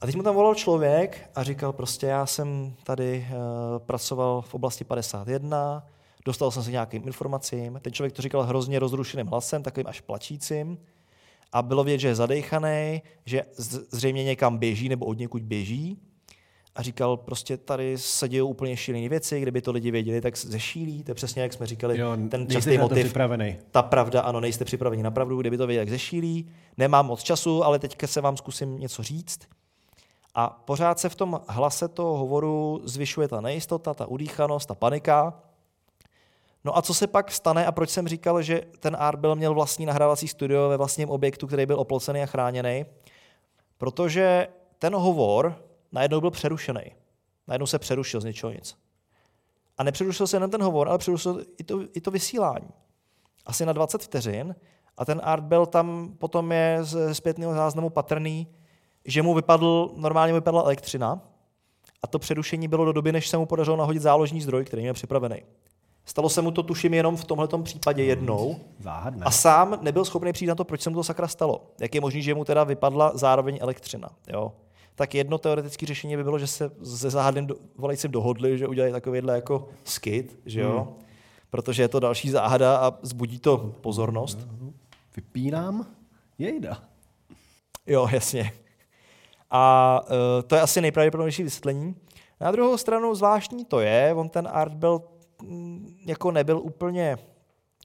[0.00, 4.54] A teď mu tam volal člověk a říkal prostě, já jsem tady uh, pracoval v
[4.54, 5.86] oblasti 51,
[6.24, 7.78] dostal jsem se nějakým informacím.
[7.82, 10.78] Ten člověk to říkal hrozně rozrušeným hlasem, takovým až plačícím.
[11.52, 13.44] A bylo vědět, že je zadejchaný, že
[13.90, 15.98] zřejmě někam běží nebo od někud běží.
[16.74, 21.04] A říkal, prostě tady se dějí úplně šílené věci, kdyby to lidi věděli, tak zešílí.
[21.04, 23.04] To je přesně, jak jsme říkali, jo, ten častý motiv.
[23.04, 23.56] Připravený.
[23.70, 26.48] Ta pravda, ano, nejste připraveni na pravdu, kdyby to věděli, tak zešílí.
[26.76, 29.40] Nemám moc času, ale teďka se vám zkusím něco říct.
[30.34, 35.42] A pořád se v tom hlase toho hovoru zvyšuje ta nejistota, ta udýchanost, ta panika.
[36.64, 39.54] No a co se pak stane a proč jsem říkal, že ten Art byl měl
[39.54, 42.84] vlastní nahrávací studio ve vlastním objektu, který byl oplocený a chráněný?
[43.78, 44.48] Protože
[44.78, 46.82] ten hovor najednou byl přerušený.
[47.48, 48.76] Najednou se přerušil z něčeho nic.
[49.78, 52.68] A nepřerušil se jen ten hovor, ale přerušil i to, i to vysílání.
[53.46, 54.54] Asi na 20 vteřin.
[54.96, 58.48] A ten Art byl tam potom je z zpětného záznamu patrný,
[59.04, 61.20] že mu vypadl, normálně mu vypadla elektřina
[62.02, 64.94] a to přerušení bylo do doby, než se mu podařilo nahodit záložní zdroj, který měl
[64.94, 65.42] připravený.
[66.04, 68.56] Stalo se mu to, tuším, jenom v tomhle případě jednou.
[68.80, 69.24] Záhadné.
[69.24, 71.70] A sám nebyl schopný přijít na to, proč se mu to sakra stalo.
[71.80, 74.08] Jak je možné, že mu teda vypadla zároveň elektřina.
[74.28, 74.52] Jo?
[74.94, 79.34] Tak jedno teoretické řešení by bylo, že se se záhadným volajícím dohodli, že udělají takovýhle
[79.34, 80.80] jako skit, že jo?
[80.80, 81.06] Hmm.
[81.50, 84.38] Protože je to další záhada a zbudí to pozornost.
[85.16, 85.86] Vypínám
[86.38, 86.82] jejda.
[87.86, 88.52] Jo, jasně.
[89.50, 91.94] A uh, to je asi nejpravděpodobnější vysvětlení.
[92.40, 95.02] Na druhou stranu zvláštní to je, on ten art byl
[96.06, 97.18] jako nebyl úplně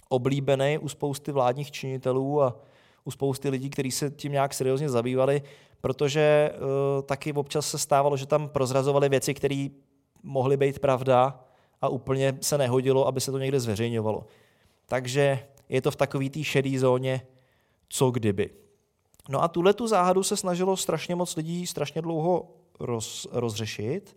[0.09, 2.59] oblíbený u spousty vládních činitelů a
[3.03, 5.41] u spousty lidí, kteří se tím nějak seriózně zabývali,
[5.81, 9.67] protože uh, taky občas se stávalo, že tam prozrazovali věci, které
[10.23, 11.39] mohly být pravda
[11.81, 14.25] a úplně se nehodilo, aby se to někde zveřejňovalo.
[14.85, 15.39] Takže
[15.69, 17.21] je to v takové té šedé zóně,
[17.89, 18.49] co kdyby.
[19.29, 22.49] No a tuhle tu záhadu se snažilo strašně moc lidí strašně dlouho
[22.79, 24.15] roz, rozřešit.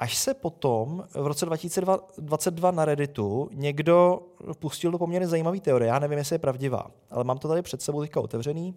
[0.00, 4.20] Až se potom v roce 2022 na Redditu někdo
[4.58, 7.82] pustil do poměrně zajímavé teorie, já nevím, jestli je pravdivá, ale mám to tady před
[7.82, 8.74] sebou teďka otevřený,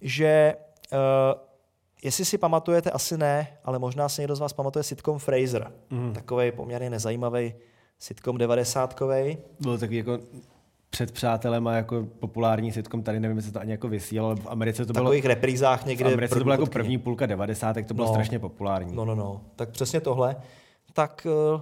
[0.00, 0.54] že
[0.92, 0.98] uh,
[2.04, 5.72] jestli si pamatujete, asi ne, ale možná si někdo z vás pamatuje sitcom Fraser.
[5.90, 6.12] Mm.
[6.12, 7.54] Takový poměrně nezajímavý
[7.98, 9.00] sitcom 90
[9.60, 10.18] Byl takový jako
[10.92, 14.46] před přátelem a jako populární sitcom, tady nevím, jestli to ani jako vysílalo, ale v
[14.46, 15.04] Americe to bylo...
[15.04, 16.04] V takových reprízách někde.
[16.10, 18.96] V Americe to bylo jako první půlka 90, to bylo no, strašně populární.
[18.96, 19.40] No, no, no.
[19.56, 20.36] Tak přesně tohle.
[20.92, 21.60] Tak uh,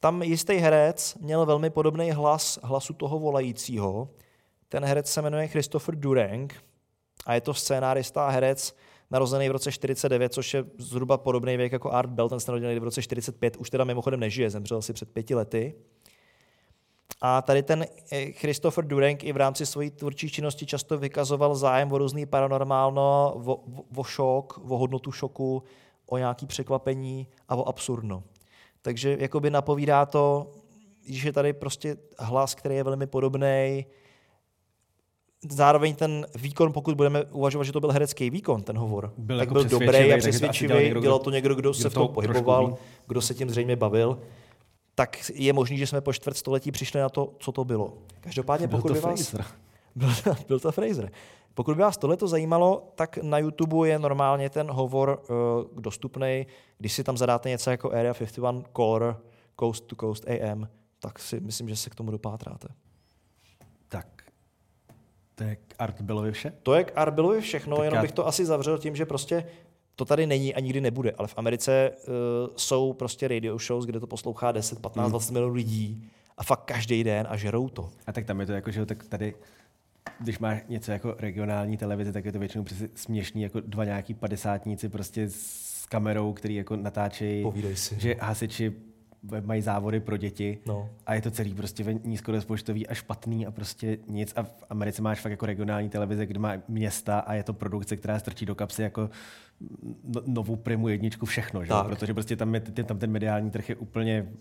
[0.00, 4.08] tam jistý herec měl velmi podobný hlas hlasu toho volajícího.
[4.68, 6.54] Ten herec se jmenuje Christopher Durang
[7.26, 8.76] a je to scénárista a herec,
[9.10, 12.80] narozený v roce 49, což je zhruba podobný věk jako Art Bell, ten se narodil
[12.80, 15.74] v roce 45, už teda mimochodem nežije, zemřel asi před pěti lety.
[17.20, 21.92] A tady ten eh, Christopher Dureng i v rámci své tvůrčí činnosti často vykazoval zájem
[21.92, 23.60] o různý paranormálno, o,
[23.96, 25.62] o, šok, o hodnotu šoku,
[26.06, 28.22] o nějaký překvapení a o absurdno.
[28.82, 30.52] Takže jakoby napovídá to,
[31.06, 33.86] že je tady prostě hlas, který je velmi podobný.
[35.50, 39.48] Zároveň ten výkon, pokud budeme uvažovat, že to byl herecký výkon, ten hovor, byl tak
[39.48, 41.00] jako byl dobrý a přesvědčivý.
[41.00, 44.18] Dělal to někdo, kdo, kdo se v tom pohyboval, kdo se tím zřejmě bavil
[45.00, 47.98] tak je možný, že jsme po čtvrt století přišli na to, co to bylo.
[48.20, 49.34] Každopádně, byl pokud to by vás...
[49.94, 50.08] Byl,
[50.48, 51.10] byl to Fraser.
[51.54, 56.46] Pokud by vás tohle to zajímalo, tak na YouTube je normálně ten hovor uh, dostupný.
[56.78, 59.16] Když si tam zadáte něco jako Area 51 Core,
[59.60, 62.68] Coast to Coast AM, tak si myslím, že se k tomu dopátráte.
[63.88, 64.06] Tak,
[65.34, 66.52] to je k Art Billovi vše?
[66.62, 68.02] To je k Art Billovi všechno, tak jenom já...
[68.02, 69.46] bych to asi zavřel tím, že prostě
[69.96, 72.14] to tady není a nikdy nebude, ale v Americe uh,
[72.56, 75.10] jsou prostě radio shows, kde to poslouchá 10, 15, hmm.
[75.10, 77.90] 20 milionů lidí a fakt každý den a žerou to.
[78.06, 79.34] A tak tam je to jako, že tak tady
[80.20, 84.14] když máš něco jako regionální televize, tak je to většinou přesně směšný, jako dva nějaký
[84.14, 87.46] padesátníci prostě s kamerou, který jako natáčejí,
[87.98, 88.72] že hasiči
[89.40, 90.88] mají závody pro děti no.
[91.06, 94.32] a je to celý prostě nízkorozpočtový a špatný a prostě nic.
[94.36, 97.96] A v Americe máš fakt jako regionální televize, kde má města a je to produkce,
[97.96, 99.10] která strčí do kapsy jako
[100.04, 101.72] no, novou primu jedničku všechno, že?
[101.82, 104.32] protože prostě tam, je, tam ten mediální trh je úplně,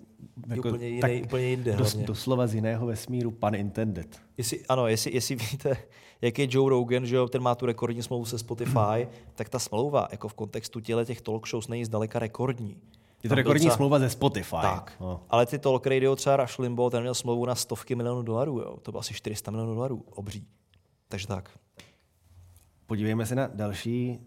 [0.48, 1.76] jako, úplně, jiný, tak úplně jinde.
[1.76, 4.22] Dos, doslova z jiného vesmíru, pan intended.
[4.38, 5.78] Jestli, ano, jestli, jestli víte,
[6.22, 10.08] jak je Joe Rogan, že ten má tu rekordní smlouvu se Spotify, tak ta smlouva
[10.12, 12.78] jako v kontextu těle těch talk shows není zdaleka rekordní.
[13.24, 13.76] Je to rekordní docela...
[13.76, 14.56] smlouva ze Spotify.
[14.62, 14.94] Tak.
[15.00, 15.24] No.
[15.30, 18.60] Ale ty talk radio, třeba Rush Limbo, ten měl smlouvu na stovky milionů dolarů.
[18.60, 18.78] Jo.
[18.82, 20.06] To bylo asi 400 milionů dolarů.
[20.10, 20.48] Obří.
[21.08, 21.50] Takže tak.
[22.86, 24.20] Podívejme se na další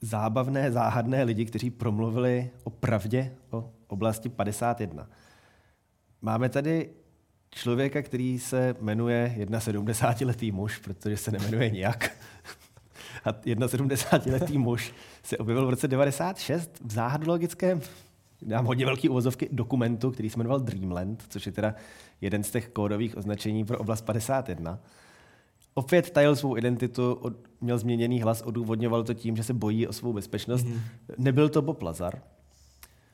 [0.00, 5.08] zábavné, záhadné lidi, kteří promluvili o pravdě o oblasti 51.
[6.22, 6.90] Máme tady
[7.50, 12.10] člověka, který se jmenuje 71-letý muž, protože se nemenuje nijak.
[13.24, 17.80] A 71-letý muž se objevil v roce 96 v záhadologickém
[18.42, 21.74] dám hodně velký uvozovky dokumentu, který se jmenoval Dreamland, což je teda
[22.20, 24.78] jeden z těch kódových označení pro oblast 51.
[25.74, 29.92] Opět tajil svou identitu, od, měl změněný hlas, odůvodňoval to tím, že se bojí o
[29.92, 30.66] svou bezpečnost.
[30.66, 30.80] Mm-hmm.
[31.18, 32.22] Nebyl to Bob Lazar,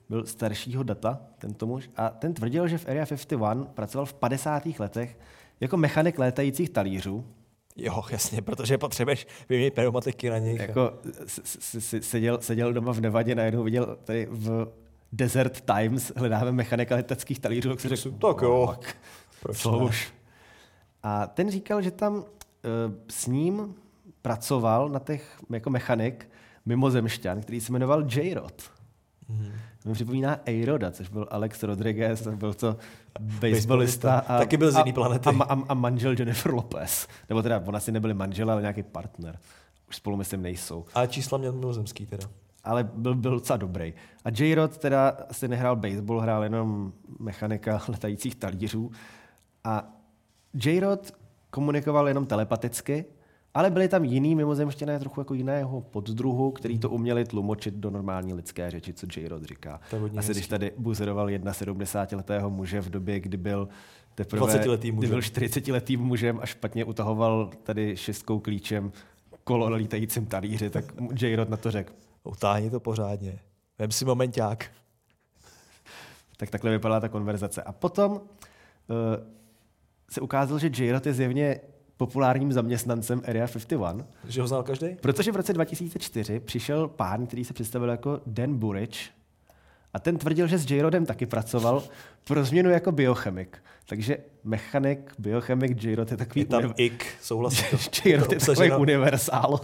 [0.09, 4.63] byl staršího data, tento muž, a ten tvrdil, že v Area 51 pracoval v 50.
[4.79, 5.19] letech
[5.61, 7.25] jako mechanik létajících talířů.
[7.77, 10.61] Jo, jasně, protože potřebuješ vyměnit pneumatiky na nich.
[10.61, 10.93] Jako
[12.01, 14.73] seděl, seděl doma v Nevadě, najednou viděl tady v
[15.13, 18.77] Desert Times, hledáme mechanika leteckých talířů, tak si řekl, tak jo,
[19.43, 20.13] proč co už.
[21.03, 22.23] A ten říkal, že tam uh,
[23.11, 23.75] s ním
[24.23, 26.29] pracoval na těch jako mechanik
[26.67, 28.63] mimozemšťan, který se jmenoval J-Rod.
[29.31, 29.53] Mm-hmm.
[29.85, 32.77] Mi připomíná A-Roda, což byl Alex Rodriguez, byl to
[33.21, 34.19] baseballista.
[34.19, 35.29] A, Taky byl z jiný planety.
[35.29, 37.09] A, a, a, manžel Jennifer Lopez.
[37.29, 39.39] Nebo teda, on asi nebyli manžel, ale nějaký partner.
[39.89, 40.85] Už spolu myslím nejsou.
[40.95, 42.29] Ale čísla měl mimozemský teda
[42.65, 43.95] ale byl, byl docela dobrý.
[44.25, 48.91] A J-Rod teda si nehrál baseball, hrál jenom mechanika letajících talířů.
[49.65, 49.93] A
[50.65, 51.13] J-Rod
[51.51, 53.05] komunikoval jenom telepaticky,
[53.55, 58.35] ale byli tam jiný mimozemštěné, trochu jako jiného poddruhu, který to uměli tlumočit do normální
[58.35, 59.81] lidské řeči, co J-Rod říká.
[60.17, 63.69] Asi když tady buzeroval 71-letého muže v době, kdy byl
[64.15, 68.93] teprve 20-letý kdy byl 40-letým mužem a špatně utahoval tady šestkou klíčem
[69.45, 70.85] kolo na lítajícím talíři, tak
[71.21, 71.93] J-Rod na to řekl,
[72.25, 73.39] utáhni to pořádně.
[73.79, 74.71] Vem si momenták.
[76.37, 77.63] tak takhle vypadala ta konverzace.
[77.63, 78.19] A potom uh,
[80.11, 81.61] se ukázalo, že j je zjevně
[81.97, 84.07] populárním zaměstnancem Area 51.
[84.29, 84.87] Že ho znal každý?
[85.01, 89.11] Protože v roce 2004 přišel pán, který se představil jako Dan Burridge
[89.95, 91.83] a ten tvrdil, že s J-Rodem taky pracoval
[92.25, 93.59] pro změnu jako biochemik.
[93.87, 96.41] Takže mechanik, biochemik, J-Rod je takový...
[96.41, 96.75] Je tam univ...
[96.77, 97.79] ik, souhlasím.
[98.05, 99.61] J-Rod je takový universál.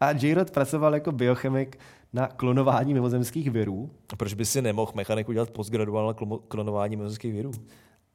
[0.00, 1.78] A J-Rod pracoval jako biochemik
[2.12, 3.90] na klonování mimozemských virů.
[4.12, 7.50] A proč by si nemohl mechanik udělat postgraduál na klonování mimozemských virů?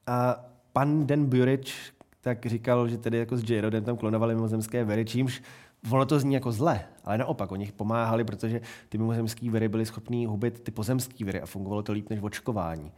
[0.06, 5.04] A pan Dan Burich tak říkal, že tedy jako s J-Rodem tam klonovali mimozemské viry,
[5.04, 5.42] čímž
[5.90, 10.26] ono to zní jako zle, ale naopak, oni pomáhali, protože ty mimozemské viry byly schopný
[10.26, 12.92] hubit ty pozemské viry a fungovalo to líp než očkování.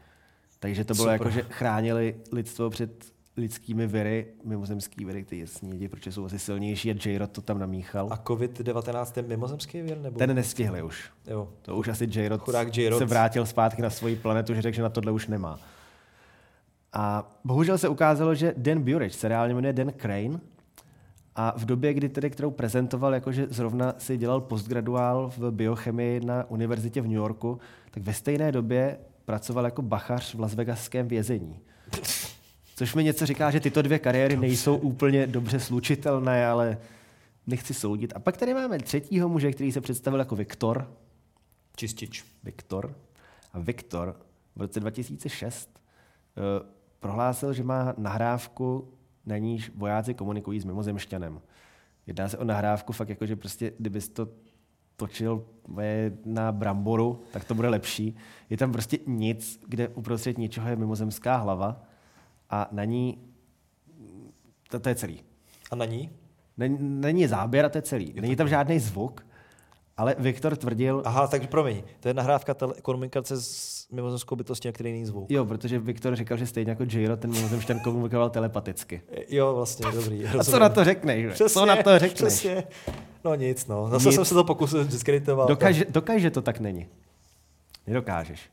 [0.58, 1.12] Takže to bylo Super.
[1.12, 6.90] jako, že chránili lidstvo před lidskými viry, mimozemský viry, ty jasně, protože jsou asi silnější
[6.90, 8.08] a J-Rod to tam namíchal.
[8.10, 9.98] A COVID-19 je mimozemský vir?
[9.98, 10.18] Nebo?
[10.18, 11.10] Ten nestihli už.
[11.26, 11.48] Jo.
[11.62, 12.98] To už asi J-Rod, Chudák J-Rod.
[12.98, 15.58] se vrátil zpátky na svoji planetu, že řekl, že na tohle už nemá.
[16.92, 20.40] A bohužel se ukázalo, že Dan Burich se reálně jmenuje Dan Crane
[21.36, 26.50] a v době, kdy tedy, kterou prezentoval, jakože zrovna si dělal postgraduál v biochemii na
[26.50, 27.58] univerzitě v New Yorku,
[27.90, 31.60] tak ve stejné době pracoval jako bachař v Las Vegaském vězení.
[32.82, 36.78] Což mi něco říká, že tyto dvě kariéry nejsou úplně dobře slučitelné, ale
[37.46, 38.12] nechci soudit.
[38.16, 40.90] A pak tady máme třetího muže, který se představil jako Viktor,
[41.76, 42.24] Čistič.
[42.44, 42.96] Viktor.
[43.52, 44.16] A Viktor
[44.56, 45.80] v roce 2006
[46.36, 46.68] uh,
[47.00, 48.88] prohlásil, že má nahrávku,
[49.26, 51.40] na níž vojáci komunikují s mimozemšťanem.
[52.06, 54.28] Jedná se o nahrávku fakt jako, že prostě, kdybys to
[54.96, 55.44] točil
[55.78, 58.16] eh, na bramboru, tak to bude lepší.
[58.50, 61.91] Je tam prostě nic, kde uprostřed ničeho je mimozemská hlava
[62.52, 63.18] a na ní,
[64.70, 65.20] to, to je celý.
[65.70, 66.10] A na ní?
[66.56, 68.14] Není, není záběr a to je celý.
[68.20, 69.26] Není tam žádný zvuk,
[69.96, 71.82] ale Viktor tvrdil, Aha, takže promiň.
[72.00, 75.30] To je nahrávka tele- komunikace s mimozemskou bytostí, na který není zvuk.
[75.30, 79.02] Jo, protože Viktor říkal, že stejně jako J-Ro, ten mimozemšťan komunikoval telepaticky.
[79.28, 80.26] Jo, vlastně, dobrý.
[80.26, 81.36] A co na to řekneš?
[81.36, 81.48] že?
[81.48, 82.14] Co na to řekneš?
[82.14, 82.64] Přesně.
[83.24, 83.88] No nic, no.
[83.88, 84.14] Zase Nic.
[84.14, 85.48] jsem se to pokusil diskreditovat.
[85.48, 86.86] Dokáže, dokáže to tak není.
[87.86, 88.50] Nedokážeš.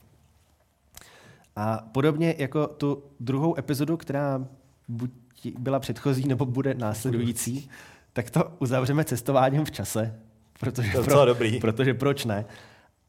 [1.55, 4.47] A podobně jako tu druhou epizodu, která
[4.88, 5.11] buď
[5.59, 7.69] byla předchozí, nebo bude následující,
[8.13, 10.19] tak to uzavřeme cestováním v čase.
[10.59, 11.59] Protože, To je docela dobrý.
[11.59, 12.45] protože proč ne?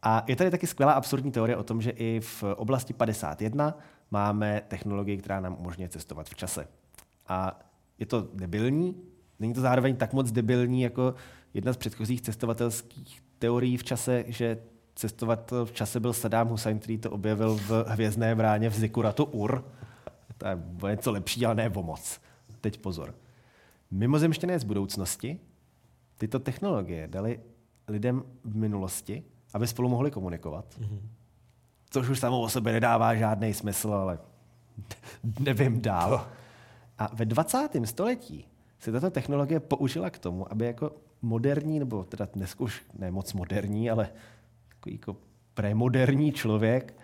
[0.02, 3.78] A je tady taky skvělá absurdní teorie o tom, že i v oblasti 51
[4.10, 6.68] máme technologii, která nám umožňuje cestovat v čase.
[7.28, 7.60] A
[7.98, 8.96] je to debilní,
[9.40, 11.14] není to zároveň tak moc debilní jako
[11.54, 14.58] jedna z předchozích cestovatelských teorií v čase, že
[15.00, 19.64] cestovatel v čase byl Saddam Hussein, který to objevil v Hvězdné bráně v Zikuratu Ur.
[20.38, 20.46] To
[20.86, 22.20] je něco lepší, ale ne o moc.
[22.60, 23.14] Teď pozor.
[23.90, 25.40] Mimozemštěné z budoucnosti
[26.18, 27.40] tyto technologie dali
[27.88, 29.24] lidem v minulosti,
[29.54, 30.64] aby spolu mohli komunikovat.
[30.80, 31.00] Mm-hmm.
[31.90, 34.18] Což už samo o sobě nedává žádný smysl, ale
[35.40, 36.28] nevím dál.
[36.98, 37.68] A ve 20.
[37.84, 38.48] století
[38.78, 43.32] se tato technologie použila k tomu, aby jako moderní, nebo teda dnes už ne moc
[43.32, 44.08] moderní, ale
[44.80, 45.16] takový jako
[45.54, 46.96] premoderní člověk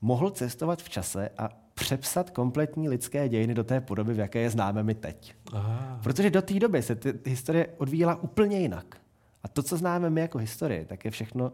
[0.00, 4.50] mohl cestovat v čase a přepsat kompletní lidské dějiny do té podoby, v jaké je
[4.50, 5.34] známe my teď.
[5.52, 6.00] Aha.
[6.02, 8.96] Protože do té doby se ty historie odvíjela úplně jinak.
[9.42, 11.52] A to, co známe my jako historie, tak je všechno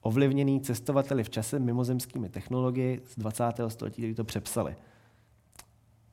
[0.00, 3.44] ovlivněný cestovateli v čase mimozemskými technologii z 20.
[3.68, 4.76] století, kteří to přepsali.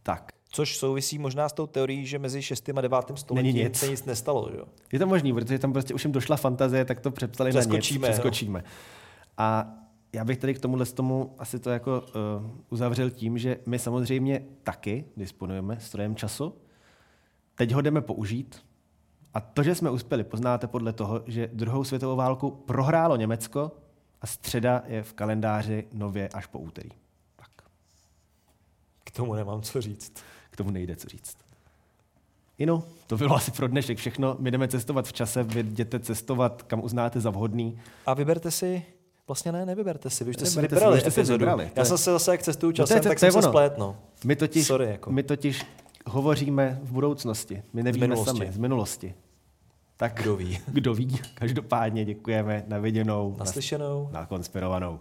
[0.04, 0.32] Tak.
[0.56, 2.70] Což souvisí možná s tou teorií, že mezi 6.
[2.70, 3.00] a 9.
[3.16, 3.78] stoletím nic.
[3.78, 4.58] se nic nestalo, že?
[4.92, 7.68] Je to možný, protože tam prostě už jim došla fantazie, tak to přepsali na nic.
[7.68, 8.10] Přeskočíme.
[8.10, 8.64] Přeskočíme.
[9.38, 9.74] A
[10.14, 14.46] já bych tady k tomuhle tomu asi to jako uh, uzavřel tím, že my samozřejmě
[14.64, 16.56] taky disponujeme strojem času.
[17.56, 18.66] Teď ho jdeme použít.
[19.34, 23.72] A to, že jsme uspěli, poznáte podle toho, že druhou světovou válku prohrálo Německo
[24.22, 26.90] a středa je v kalendáři nově až po úterý.
[27.36, 27.50] Tak,
[29.04, 30.24] K tomu nemám co říct.
[30.56, 31.38] K tomu nejde co říct.
[32.58, 34.36] Inu, to bylo asi pro dnešek všechno.
[34.40, 37.80] My jdeme cestovat v čase, vy jděte cestovat, kam uznáte za vhodný.
[38.06, 38.84] A vyberte si,
[39.28, 41.38] vlastně ne, nevyberte si, vy už jste si vybrali si epizodu.
[41.40, 43.42] vybrali, Já jsem se zase, jak cestuju to je- časem, to- tak to je jsem
[43.42, 43.52] se ono.
[43.54, 43.98] splet, no.
[44.26, 45.12] My totiž, Sorry, jako.
[45.12, 45.66] my totiž
[46.06, 47.64] hovoříme v budoucnosti.
[47.74, 48.38] My nevíme minulosti.
[48.38, 49.14] sami, z minulosti.
[49.98, 50.60] Tak Kdo ví.
[50.68, 51.20] Kdo ví.
[51.34, 52.64] Každopádně děkujeme.
[52.68, 53.36] Na viděnou.
[53.40, 54.10] Naslyšenou.
[54.12, 55.00] Na konspirovanou.